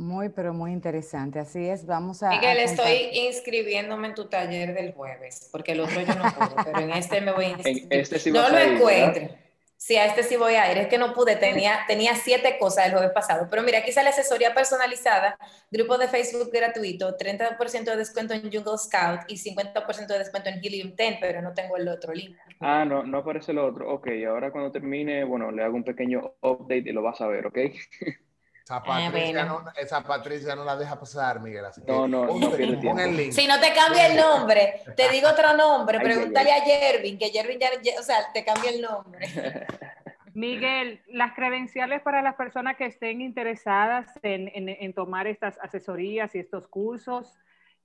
Muy, 0.01 0.31
pero 0.31 0.55
muy 0.55 0.73
interesante. 0.73 1.39
Así 1.41 1.69
es, 1.69 1.85
vamos 1.85 2.23
a. 2.23 2.31
Miguel, 2.31 2.57
estoy 2.57 3.11
inscribiéndome 3.13 4.09
en 4.09 4.15
tu 4.15 4.31
taller 4.31 4.73
del 4.73 4.95
jueves, 4.95 5.51
porque 5.53 5.73
el 5.73 5.81
otro 5.81 6.01
yo 6.01 6.15
no 6.15 6.25
puedo, 6.33 6.57
pero 6.65 6.79
en 6.79 6.91
este 6.93 7.21
me 7.21 7.33
voy 7.33 7.45
a 7.45 7.49
inscribir. 7.51 7.87
Este 7.91 8.31
no 8.31 8.49
lo 8.49 8.59
encuentro. 8.59 9.29
Sí, 9.77 9.97
a 9.97 10.07
este 10.07 10.23
sí 10.23 10.37
voy 10.37 10.55
a 10.55 10.73
ir. 10.73 10.79
Es 10.79 10.89
que 10.89 10.97
no 10.97 11.13
pude, 11.13 11.37
tenía, 11.37 11.81
tenía 11.87 12.15
siete 12.15 12.57
cosas 12.59 12.87
el 12.87 12.93
jueves 12.93 13.11
pasado. 13.13 13.47
Pero 13.51 13.63
mira, 13.63 13.81
aquí 13.81 13.93
sale 13.93 14.09
asesoría 14.09 14.55
personalizada, 14.55 15.39
grupo 15.71 15.99
de 15.99 16.09
Facebook 16.09 16.51
gratuito, 16.51 17.19
30% 17.19 17.85
de 17.85 17.97
descuento 17.97 18.33
en 18.33 18.43
Jungle 18.43 18.79
Scout 18.79 19.21
y 19.29 19.37
50% 19.37 20.07
de 20.07 20.19
descuento 20.19 20.49
en 20.49 20.65
Helium 20.65 20.95
10, 20.97 21.19
pero 21.21 21.43
no 21.43 21.53
tengo 21.53 21.77
el 21.77 21.87
otro 21.89 22.15
link. 22.15 22.37
Ah, 22.61 22.87
no, 22.87 23.03
no 23.05 23.19
aparece 23.19 23.53
el 23.53 23.59
otro. 23.59 23.93
Ok, 23.93 24.09
ahora 24.27 24.51
cuando 24.51 24.73
termine, 24.73 25.25
bueno, 25.25 25.51
le 25.51 25.63
hago 25.63 25.77
un 25.77 25.85
pequeño 25.85 26.37
update 26.41 26.89
y 26.89 26.93
lo 26.93 27.03
vas 27.03 27.21
a 27.21 27.27
ver, 27.27 27.47
¿ok? 27.47 27.59
Esa 28.71 28.77
ah, 28.77 28.83
Patricia, 28.85 29.45
no, 29.45 29.65
esa 29.77 30.03
Patricia, 30.05 30.55
no, 30.55 30.65
la 30.65 30.77
deja 30.77 30.97
pasar, 30.97 31.41
Miguel. 31.41 31.65
no, 31.89 32.07
no, 32.07 32.27
no 32.27 33.33
Si 33.33 33.47
no 33.49 33.59
te 33.59 33.75
cambia 33.75 34.07
el 34.07 34.17
nombre, 34.17 34.83
te 34.97 35.09
digo 35.09 35.29
otro 35.29 35.57
nombre, 35.57 35.99
pregúntale 35.99 36.53
a 36.53 36.61
Jervin, 36.61 37.19
que 37.19 37.31
Jervin 37.31 37.59
ya, 37.59 37.71
o 37.99 38.03
sea, 38.05 38.33
te 38.33 38.45
cambia 38.45 38.71
el 38.71 38.81
nombre. 38.81 39.27
Miguel, 40.35 41.01
las 41.09 41.35
credenciales 41.35 42.01
para 42.03 42.23
las 42.23 42.37
personas 42.37 42.77
que 42.77 42.87
estén 42.87 43.21
interesadas 43.21 44.07
en, 44.23 44.49
en, 44.55 44.93
tomar 44.95 45.27
estas 45.27 45.59
asesorías 45.59 46.33
y 46.37 46.39
estos 46.39 46.69
cursos. 46.69 47.37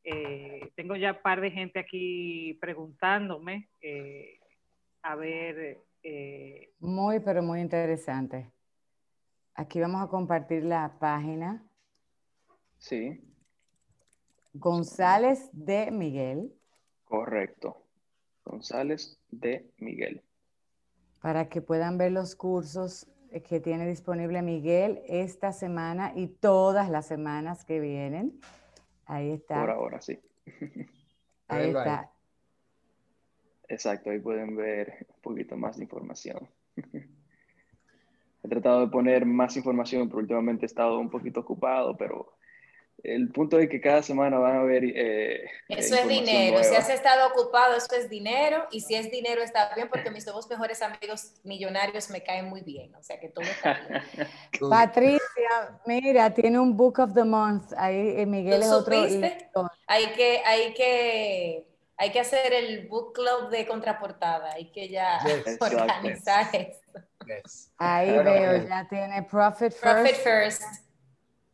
Eh, 0.03 0.71
tengo 0.75 0.95
ya 0.95 1.13
un 1.13 1.21
par 1.23 1.41
de 1.41 1.49
gente 1.49 1.79
aquí 1.79 2.59
preguntándome. 2.61 3.69
Eh, 3.81 4.39
a 5.01 5.15
ver. 5.15 5.79
Eh, 6.03 6.69
muy, 6.79 7.19
pero 7.21 7.41
muy 7.41 7.59
interesante. 7.59 8.51
Aquí 9.55 9.79
vamos 9.79 10.03
a 10.03 10.07
compartir 10.09 10.63
la 10.63 10.97
página 10.99 11.63
Sí. 12.77 13.21
González 14.53 15.49
de 15.53 15.91
Miguel. 15.91 16.53
Correcto. 17.05 17.81
González 18.43 19.17
de 19.31 19.71
Miguel. 19.77 20.21
Para 21.21 21.49
que 21.49 21.61
puedan 21.61 21.97
ver 21.97 22.11
los 22.11 22.35
cursos 22.35 23.07
que 23.47 23.59
tiene 23.59 23.87
disponible 23.87 24.41
Miguel 24.41 25.01
esta 25.07 25.51
semana 25.51 26.13
y 26.15 26.27
todas 26.27 26.89
las 26.89 27.07
semanas 27.07 27.65
que 27.65 27.79
vienen. 27.79 28.39
Ahí 29.05 29.31
está. 29.31 29.59
Por 29.61 29.71
ahora, 29.71 30.01
sí. 30.01 30.19
Ahí 31.47 31.69
está. 31.69 32.11
Exacto, 33.67 34.11
ahí 34.11 34.19
pueden 34.19 34.55
ver 34.55 35.07
un 35.09 35.21
poquito 35.21 35.57
más 35.57 35.77
de 35.77 35.83
información. 35.83 36.47
He 38.45 38.47
tratado 38.47 38.81
de 38.81 38.91
poner 38.91 39.25
más 39.25 39.57
información, 39.57 40.07
pero 40.07 40.19
últimamente 40.19 40.65
he 40.65 40.67
estado 40.67 40.99
un 40.99 41.09
poquito 41.09 41.39
ocupado, 41.39 41.97
pero 41.97 42.35
el 43.03 43.31
punto 43.31 43.57
es 43.57 43.67
que 43.69 43.81
cada 43.81 44.03
semana 44.03 44.37
van 44.37 44.57
a 44.57 44.63
ver... 44.63 44.83
Eh, 44.83 45.45
eso 45.67 45.95
es 45.95 46.07
dinero, 46.07 46.63
si 46.63 46.75
has 46.75 46.87
estado 46.89 47.27
ocupado, 47.27 47.75
eso 47.75 47.95
es 47.95 48.07
dinero, 48.07 48.67
y 48.71 48.81
si 48.81 48.93
es 48.93 49.09
dinero 49.09 49.41
está 49.41 49.73
bien, 49.73 49.89
porque 49.89 50.11
mis 50.11 50.25
dos 50.25 50.47
mejores 50.47 50.83
amigos 50.83 51.33
millonarios 51.43 52.11
me 52.11 52.21
caen 52.21 52.47
muy 52.47 52.61
bien, 52.61 52.93
o 52.93 53.01
sea 53.01 53.19
que 53.19 53.29
todo 53.29 53.45
está 53.45 53.79
bien. 53.89 54.29
Patricia, 54.69 55.79
mira, 55.87 56.31
tiene 56.31 56.59
un 56.59 56.77
Book 56.77 56.99
of 56.99 57.15
the 57.15 57.23
Month, 57.23 57.73
ahí 57.77 58.13
eh, 58.15 58.27
Miguel 58.27 58.61
es 58.61 58.71
otro... 58.71 58.95
Hay 59.87 60.05
que, 60.15 60.41
hay 60.45 60.73
que... 60.75 61.74
Hay 61.97 62.11
que 62.11 62.19
hacer 62.19 62.53
el 62.53 62.87
book 62.87 63.13
club 63.13 63.49
de 63.49 63.65
contraportada, 63.65 64.51
hay 64.53 64.71
que 64.71 64.89
ya 64.89 65.19
organizar 65.59 66.49
esto. 66.53 66.99
Ahí 67.77 68.11
veo, 68.11 68.67
ya 68.67 68.87
tiene 68.89 69.23
Profit 69.23 69.71
First. 69.71 69.81
Profit 69.81 70.15
First 70.15 70.63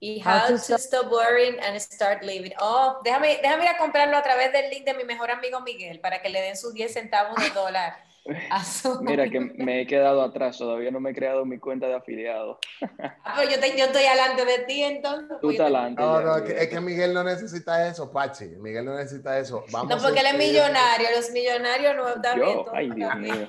y 0.01 0.19
How, 0.25 0.47
to, 0.47 0.77
Stop 0.77 1.12
Worrying 1.12 1.60
and 1.60 1.80
Start 1.80 2.23
Living. 2.23 2.51
Oh, 2.60 2.99
déjame, 3.04 3.39
déjame 3.41 3.65
ir 3.65 3.69
a 3.69 3.77
comprarlo 3.77 4.17
a 4.17 4.23
través 4.23 4.51
del 4.51 4.69
link 4.71 4.84
de 4.84 4.95
mi 4.95 5.04
mejor 5.04 5.30
amigo 5.30 5.62
Miguel 5.62 5.99
para 5.99 6.21
que 6.21 6.30
le 6.30 6.41
den 6.41 6.58
sus 6.58 6.73
10 6.73 6.91
centavos 6.91 7.36
de 7.36 7.51
dólar. 7.51 8.11
Mira 9.02 9.30
que 9.30 9.40
me 9.40 9.82
he 9.82 9.88
quedado 9.88 10.22
atrás, 10.22 10.58
todavía 10.58 10.92
no 10.92 11.00
me 11.00 11.12
he 11.12 11.14
creado 11.14 11.44
mi 11.46 11.58
cuenta 11.58 11.88
de 11.88 11.96
afiliado. 11.96 12.60
Ah, 13.24 13.36
pero 13.38 13.50
yo, 13.50 13.78
yo 13.78 13.86
estoy 13.86 14.04
adelante 14.04 14.46
de 14.46 14.66
ti 14.66 14.84
entonces. 14.84 15.30
Tú 15.30 15.48
pues 15.48 15.54
estás 15.54 15.66
adelante. 15.66 16.02
No, 16.02 16.22
no, 16.22 16.38
es 16.38 16.68
que, 16.68 16.82
Miguel 16.82 17.14
no 17.14 17.24
necesita 17.24 17.88
eso, 17.88 18.12
Pachi. 18.12 18.46
Miguel 18.58 18.86
no 18.86 18.96
necesita 18.96 19.38
eso. 19.38 19.64
Vamos 19.72 19.90
no, 19.90 20.02
porque 20.02 20.20
él 20.20 20.26
es 20.28 20.38
millonario, 20.38 21.08
los 21.16 21.32
millonarios 21.32 21.96
no 21.96 22.10
están 22.10 22.40
Yo, 22.40 22.66
ay 22.74 22.90
Dios 22.92 23.16
mío, 23.18 23.48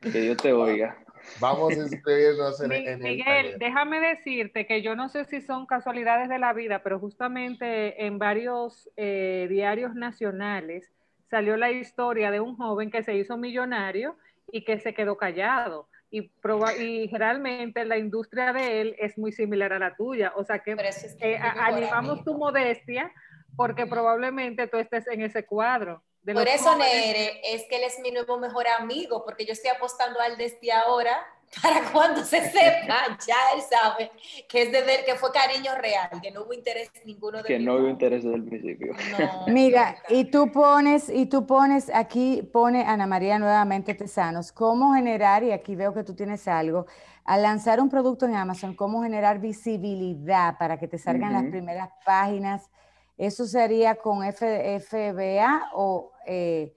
que 0.00 0.20
Dios 0.20 0.36
te 0.36 0.52
oiga. 0.52 0.98
Vamos 1.40 1.72
a 1.72 1.76
inscribirnos 1.76 2.60
en, 2.60 2.72
en 2.72 3.00
Miguel, 3.00 3.56
déjame 3.58 4.00
decirte 4.00 4.66
que 4.66 4.82
yo 4.82 4.94
no 4.94 5.08
sé 5.08 5.24
si 5.24 5.40
son 5.40 5.66
casualidades 5.66 6.28
de 6.28 6.38
la 6.38 6.52
vida, 6.52 6.82
pero 6.82 6.98
justamente 6.98 8.04
en 8.04 8.18
varios 8.18 8.90
eh, 8.96 9.46
diarios 9.48 9.94
nacionales 9.94 10.92
salió 11.30 11.56
la 11.56 11.70
historia 11.70 12.30
de 12.30 12.40
un 12.40 12.56
joven 12.56 12.90
que 12.90 13.02
se 13.02 13.14
hizo 13.14 13.36
millonario 13.36 14.16
y 14.50 14.64
que 14.64 14.78
se 14.78 14.94
quedó 14.94 15.16
callado. 15.16 15.88
Y, 16.10 16.30
y 16.78 17.08
generalmente 17.08 17.84
la 17.84 17.98
industria 17.98 18.52
de 18.52 18.80
él 18.80 18.96
es 18.98 19.18
muy 19.18 19.32
similar 19.32 19.72
a 19.72 19.78
la 19.78 19.96
tuya. 19.96 20.32
O 20.36 20.44
sea 20.44 20.60
que 20.60 20.76
eh, 21.20 21.38
animamos 21.38 22.24
tu 22.24 22.38
modestia 22.38 23.12
porque 23.56 23.86
probablemente 23.86 24.68
tú 24.68 24.78
estés 24.78 25.06
en 25.08 25.22
ese 25.22 25.44
cuadro. 25.44 26.02
Por 26.24 26.48
eso, 26.48 26.74
Nere, 26.78 27.40
es 27.52 27.64
que 27.68 27.76
él 27.76 27.82
es 27.84 27.98
mi 28.00 28.10
nuevo 28.10 28.38
mejor 28.38 28.66
amigo, 28.66 29.24
porque 29.24 29.44
yo 29.44 29.52
estoy 29.52 29.70
apostando 29.70 30.20
al 30.20 30.38
desde 30.38 30.72
ahora 30.72 31.14
para 31.62 31.90
cuando 31.92 32.24
se 32.24 32.40
sepa, 32.50 33.18
ya 33.26 33.36
él 33.54 33.62
sabe 33.68 34.10
que 34.48 34.62
es 34.62 34.72
de 34.72 34.82
ver 34.82 35.04
que 35.04 35.14
fue 35.14 35.32
cariño 35.32 35.74
real, 35.76 36.08
que 36.22 36.30
no 36.30 36.42
hubo 36.42 36.52
interés 36.52 36.90
ninguno 37.04 37.38
de 37.38 37.44
Que 37.44 37.58
no 37.58 37.76
hubo 37.76 37.88
interés 37.88 38.24
desde 38.24 38.36
el 38.36 38.44
principio. 38.44 38.94
Mira, 39.46 39.96
y 40.08 40.26
tú 40.26 40.50
pones, 40.52 41.08
y 41.08 41.26
tú 41.26 41.46
pones, 41.46 41.90
aquí 41.94 42.42
pone 42.52 42.82
Ana 42.82 43.06
María 43.06 43.38
nuevamente 43.38 43.94
Tesanos, 43.94 44.52
cómo 44.52 44.94
generar, 44.94 45.42
y 45.42 45.52
aquí 45.52 45.74
veo 45.76 45.94
que 45.94 46.04
tú 46.04 46.14
tienes 46.14 46.46
algo, 46.48 46.86
al 47.24 47.42
lanzar 47.42 47.80
un 47.80 47.88
producto 47.88 48.26
en 48.26 48.34
Amazon, 48.34 48.74
cómo 48.74 49.02
generar 49.02 49.40
visibilidad 49.40 50.58
para 50.58 50.78
que 50.78 50.88
te 50.88 50.98
salgan 50.98 51.32
las 51.32 51.44
primeras 51.44 51.88
páginas 52.04 52.70
¿Eso 53.16 53.46
sería 53.46 53.94
con 53.94 54.22
FBA 54.24 55.70
o, 55.72 56.12
eh, 56.26 56.74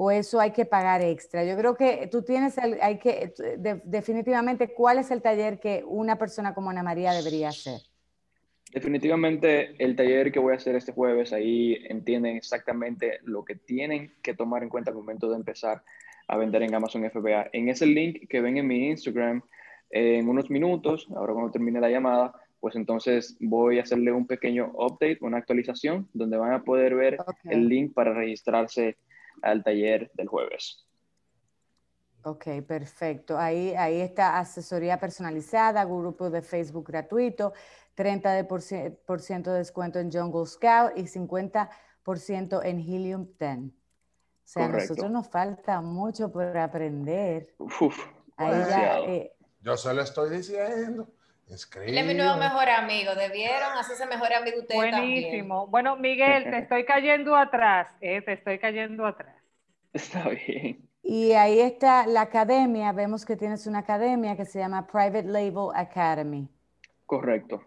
o 0.00 0.12
eso 0.12 0.38
hay 0.38 0.52
que 0.52 0.64
pagar 0.64 1.02
extra? 1.02 1.44
Yo 1.44 1.56
creo 1.56 1.76
que 1.76 2.06
tú 2.06 2.22
tienes, 2.22 2.56
hay 2.56 2.98
que, 2.98 3.34
definitivamente, 3.82 4.72
¿cuál 4.72 4.98
es 4.98 5.10
el 5.10 5.20
taller 5.22 5.58
que 5.58 5.82
una 5.84 6.16
persona 6.16 6.54
como 6.54 6.70
Ana 6.70 6.84
María 6.84 7.12
debería 7.12 7.48
hacer? 7.48 7.80
Definitivamente 8.72 9.74
el 9.82 9.96
taller 9.96 10.30
que 10.30 10.38
voy 10.38 10.52
a 10.52 10.56
hacer 10.56 10.76
este 10.76 10.92
jueves, 10.92 11.32
ahí 11.32 11.84
entienden 11.88 12.36
exactamente 12.36 13.18
lo 13.24 13.44
que 13.44 13.56
tienen 13.56 14.14
que 14.22 14.34
tomar 14.34 14.62
en 14.62 14.68
cuenta 14.68 14.92
al 14.92 14.96
momento 14.96 15.28
de 15.30 15.34
empezar 15.34 15.82
a 16.28 16.36
vender 16.36 16.62
en 16.62 16.76
Amazon 16.76 17.10
FBA. 17.10 17.48
En 17.52 17.68
ese 17.68 17.86
link 17.86 18.28
que 18.28 18.40
ven 18.40 18.56
en 18.56 18.68
mi 18.68 18.90
Instagram, 18.90 19.42
en 19.90 20.28
unos 20.28 20.48
minutos, 20.48 21.08
ahora 21.16 21.32
cuando 21.32 21.50
termine 21.50 21.80
la 21.80 21.90
llamada, 21.90 22.32
pues 22.60 22.76
entonces 22.76 23.36
voy 23.40 23.80
a 23.80 23.82
hacerle 23.82 24.12
un 24.12 24.28
pequeño 24.28 24.70
update, 24.74 25.18
una 25.22 25.38
actualización, 25.38 26.08
donde 26.12 26.36
van 26.36 26.52
a 26.52 26.62
poder 26.62 26.94
ver 26.94 27.18
el 27.46 27.68
link 27.68 27.94
para 27.94 28.14
registrarse 28.14 28.96
al 29.42 29.62
taller 29.62 30.10
del 30.14 30.28
jueves. 30.28 30.84
Ok, 32.22 32.46
perfecto. 32.66 33.38
Ahí, 33.38 33.74
ahí 33.74 34.00
está 34.00 34.38
asesoría 34.38 34.98
personalizada, 34.98 35.84
grupo 35.84 36.30
de 36.30 36.42
Facebook 36.42 36.88
gratuito, 36.88 37.52
30% 37.96 39.50
de 39.50 39.58
descuento 39.58 39.98
en 39.98 40.12
Jungle 40.12 40.46
Scout 40.46 40.92
y 40.96 41.02
50% 41.04 42.60
en 42.64 42.80
Helium 42.80 43.28
10. 43.38 43.58
O 43.58 43.70
sea, 44.44 44.64
a 44.64 44.68
nosotros 44.68 45.10
nos 45.10 45.28
falta 45.28 45.80
mucho 45.80 46.32
por 46.32 46.56
aprender. 46.56 47.54
Uf, 47.58 47.98
eh, 48.38 49.32
Yo 49.60 49.76
se 49.76 49.92
lo 49.92 50.02
estoy 50.02 50.30
diciendo. 50.36 51.08
Él 51.50 51.96
es 51.96 52.06
mi 52.06 52.14
nuevo 52.14 52.36
mejor 52.36 52.68
amigo. 52.68 53.14
Debieron 53.14 53.72
hacerse 53.78 54.06
mejor 54.06 54.34
amigo 54.34 54.58
ustedes 54.58 54.92
Buenísimo. 54.92 55.66
Bueno, 55.66 55.96
Miguel, 55.96 56.44
te 56.44 56.58
estoy 56.58 56.84
cayendo 56.84 57.34
atrás. 57.34 57.88
Eh, 58.02 58.20
te 58.20 58.34
estoy 58.34 58.58
cayendo 58.58 59.06
atrás. 59.06 59.34
Está 59.92 60.28
bien. 60.28 60.86
Y 61.02 61.32
ahí 61.32 61.60
está 61.60 62.06
la 62.06 62.22
academia. 62.22 62.92
Vemos 62.92 63.24
que 63.24 63.34
tienes 63.34 63.66
una 63.66 63.78
academia 63.78 64.36
que 64.36 64.44
se 64.44 64.58
llama 64.58 64.86
Private 64.86 65.22
Label 65.22 65.68
Academy. 65.74 66.50
Correcto. 67.06 67.62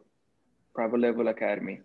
Private 0.74 0.98
Label 1.00 1.28
Academy. 1.30 1.82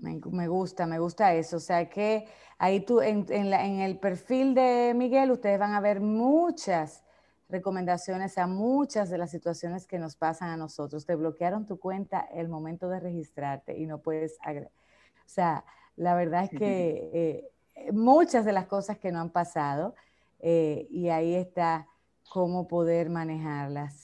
Me, 0.00 0.46
gusta, 0.48 0.86
me 0.86 0.98
gusta 0.98 1.34
eso. 1.34 1.58
O 1.58 1.60
sea 1.60 1.90
que 1.90 2.26
ahí 2.56 2.80
tú, 2.80 3.02
en, 3.02 3.26
en 3.28 3.80
el 3.80 3.98
perfil 3.98 4.54
de 4.54 4.94
Miguel, 4.96 5.30
ustedes 5.30 5.58
van 5.58 5.74
a 5.74 5.80
ver 5.80 6.00
muchas 6.00 7.04
recomendaciones 7.52 8.38
a 8.38 8.46
muchas 8.46 9.10
de 9.10 9.18
las 9.18 9.30
situaciones 9.30 9.86
que 9.86 9.98
nos 9.98 10.16
pasan 10.16 10.48
a 10.48 10.56
nosotros. 10.56 11.06
Te 11.06 11.14
bloquearon 11.14 11.66
tu 11.66 11.78
cuenta 11.78 12.26
el 12.32 12.48
momento 12.48 12.88
de 12.88 12.98
registrarte 12.98 13.78
y 13.78 13.86
no 13.86 14.00
puedes... 14.00 14.38
O 14.44 15.28
sea, 15.28 15.64
la 15.96 16.14
verdad 16.14 16.44
es 16.44 16.50
que 16.58 17.10
eh, 17.12 17.92
muchas 17.92 18.44
de 18.44 18.52
las 18.52 18.66
cosas 18.66 18.98
que 18.98 19.12
no 19.12 19.20
han 19.20 19.30
pasado 19.30 19.94
eh, 20.40 20.86
y 20.90 21.10
ahí 21.10 21.34
está 21.34 21.86
cómo 22.28 22.66
poder 22.66 23.10
manejarlas. 23.10 24.02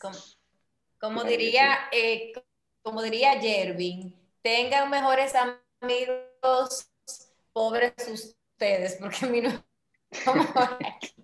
Como, 1.01 1.25
diría, 1.25 1.77
eh, 1.91 2.33
como 2.83 3.03
diría 3.03 3.41
Jervin, 3.41 4.15
tengan 4.43 4.91
mejores 4.91 5.33
amigos, 5.35 6.91
pobres 7.53 7.95
ustedes, 8.07 8.97
porque 9.01 9.27
mi 9.27 9.41
no... 9.41 9.65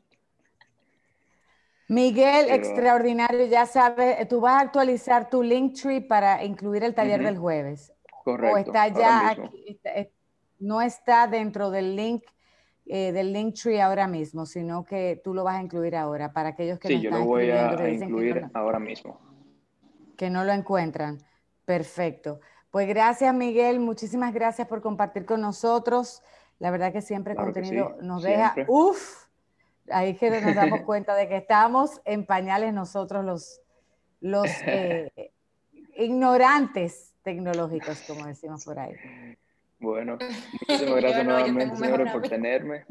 Miguel, 1.89 2.51
extraordinario, 2.51 3.47
ya 3.47 3.67
sabes, 3.67 4.27
tú 4.29 4.41
vas 4.41 4.55
a 4.55 4.61
actualizar 4.61 5.29
tu 5.29 5.43
Linktree 5.43 6.01
para 6.01 6.43
incluir 6.45 6.83
el 6.83 6.95
taller 6.95 7.23
del 7.23 7.37
jueves. 7.37 7.93
Correcto. 8.25 8.55
O 8.55 8.59
está 8.59 8.89
ya 8.89 9.31
aquí, 9.31 9.81
no 10.59 10.81
está 10.81 11.27
dentro 11.27 11.71
del 11.71 11.95
link 11.95 12.25
eh, 12.87 13.13
del 13.13 13.33
Linktree 13.33 13.81
ahora 13.81 14.07
mismo, 14.07 14.47
sino 14.47 14.85
que 14.85 15.21
tú 15.23 15.35
lo 15.35 15.45
vas 15.45 15.59
a 15.59 15.63
incluir 15.63 15.97
ahora 15.97 16.33
para 16.33 16.51
aquellos 16.51 16.79
que 16.79 16.89
sí, 16.89 16.97
no 16.97 17.03
yo 17.03 17.11
lo 17.11 17.25
voy 17.25 17.51
a, 17.51 17.89
incluir 17.89 18.47
ahora 18.55 18.79
mismo. 18.79 19.19
Que 20.17 20.31
no 20.31 20.45
lo 20.45 20.53
encuentran. 20.53 21.19
Perfecto. 21.65 22.41
Pues 22.71 22.87
gracias, 22.89 23.35
Miguel. 23.35 23.81
Muchísimas 23.81 24.35
gracias 24.35 24.69
por 24.69 24.83
compartir 24.83 25.25
con 25.25 25.41
nosotros. 25.41 26.23
La 26.59 26.71
verdad 26.71 26.93
que 26.93 27.01
siempre 27.01 27.33
el 27.33 27.39
contenido 27.39 27.97
nos 28.03 28.23
deja. 28.23 28.55
Uf, 28.69 29.24
ahí 29.91 30.15
que 30.15 30.31
nos 30.31 30.55
damos 30.55 30.81
cuenta 30.87 31.15
de 31.15 31.29
que 31.29 31.37
estamos 31.37 32.01
en 32.05 32.27
pañales 32.27 32.73
nosotros 32.73 33.25
los, 33.25 33.61
los 34.21 34.49
eh, 34.67 35.33
ignorantes 35.97 37.15
tecnológicos, 37.23 38.01
como 38.07 38.27
decimos 38.27 38.65
por 38.65 38.79
ahí. 38.79 38.95
Bueno, 39.79 40.19
muchísimas 40.69 40.97
gracias 40.97 41.25
nuevamente, 41.25 41.77
señores, 41.77 42.13
por 42.13 42.23
tenerme. 42.29 42.85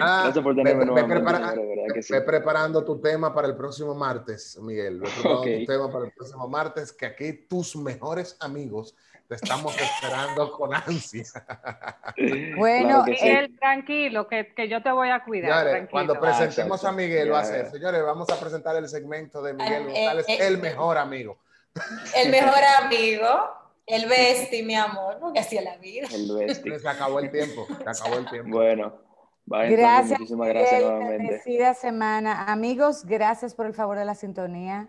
Ah, 0.00 0.20
Gracias 0.24 0.44
por 0.44 0.54
tenerme 0.54 0.84
ve, 0.84 2.20
preparando 2.22 2.84
tu 2.84 3.00
tema 3.00 3.34
para 3.34 3.48
el 3.48 3.56
próximo 3.56 3.94
martes, 3.94 4.58
Miguel. 4.60 5.00
Ve 5.00 5.08
preparando 5.08 5.42
tu 5.42 5.66
tema 5.66 5.92
para 5.92 6.04
el 6.06 6.12
próximo 6.12 6.48
martes, 6.48 6.92
que 6.92 7.06
aquí 7.06 7.32
tus 7.32 7.76
mejores 7.76 8.36
amigos 8.40 8.94
te 9.28 9.36
estamos 9.36 9.74
esperando 9.80 10.52
con 10.58 10.74
ansia. 10.74 11.24
Bueno, 12.56 13.04
Miguel, 13.04 13.56
tranquilo, 13.58 14.28
que, 14.28 14.52
que, 14.54 14.68
yo 14.68 14.82
te 14.82 14.90
voy 14.90 15.10
a 15.10 15.24
cuidar. 15.24 15.88
cuando 15.88 16.18
presentemos 16.20 16.84
a 16.84 16.92
Miguel, 16.92 17.32
va 17.32 17.40
a 17.40 17.44
ser, 17.44 17.70
señores, 17.70 18.02
vamos 18.02 18.28
a 18.30 18.38
presentar 18.38 18.76
el 18.76 18.88
segmento 18.88 19.42
de 19.42 19.54
Miguel 19.54 19.84
González, 19.84 20.26
el, 20.28 20.42
el 20.42 20.58
mejor 20.58 20.98
amigo. 20.98 21.38
El 22.14 22.30
mejor 22.30 22.62
amigo. 22.82 23.63
El 23.86 24.08
besti, 24.08 24.62
mi 24.62 24.74
amor, 24.74 25.18
porque 25.20 25.40
hacía 25.40 25.62
la 25.62 25.76
vida. 25.76 26.08
El 26.12 26.32
besti. 26.32 26.78
Se 26.78 26.88
acabó 26.88 27.20
el 27.20 27.30
tiempo, 27.30 27.66
se 27.66 27.90
acabó 27.90 28.16
el 28.16 28.28
tiempo. 28.30 28.50
Bueno, 28.56 28.94
gracias. 29.46 30.18
muchísimas 30.20 30.48
gracias 30.48 30.82
nuevamente. 30.82 31.74
semana. 31.74 32.50
Amigos, 32.50 33.04
gracias 33.04 33.54
por 33.54 33.66
el 33.66 33.74
favor 33.74 33.98
de 33.98 34.04
la 34.04 34.14
sintonía. 34.14 34.88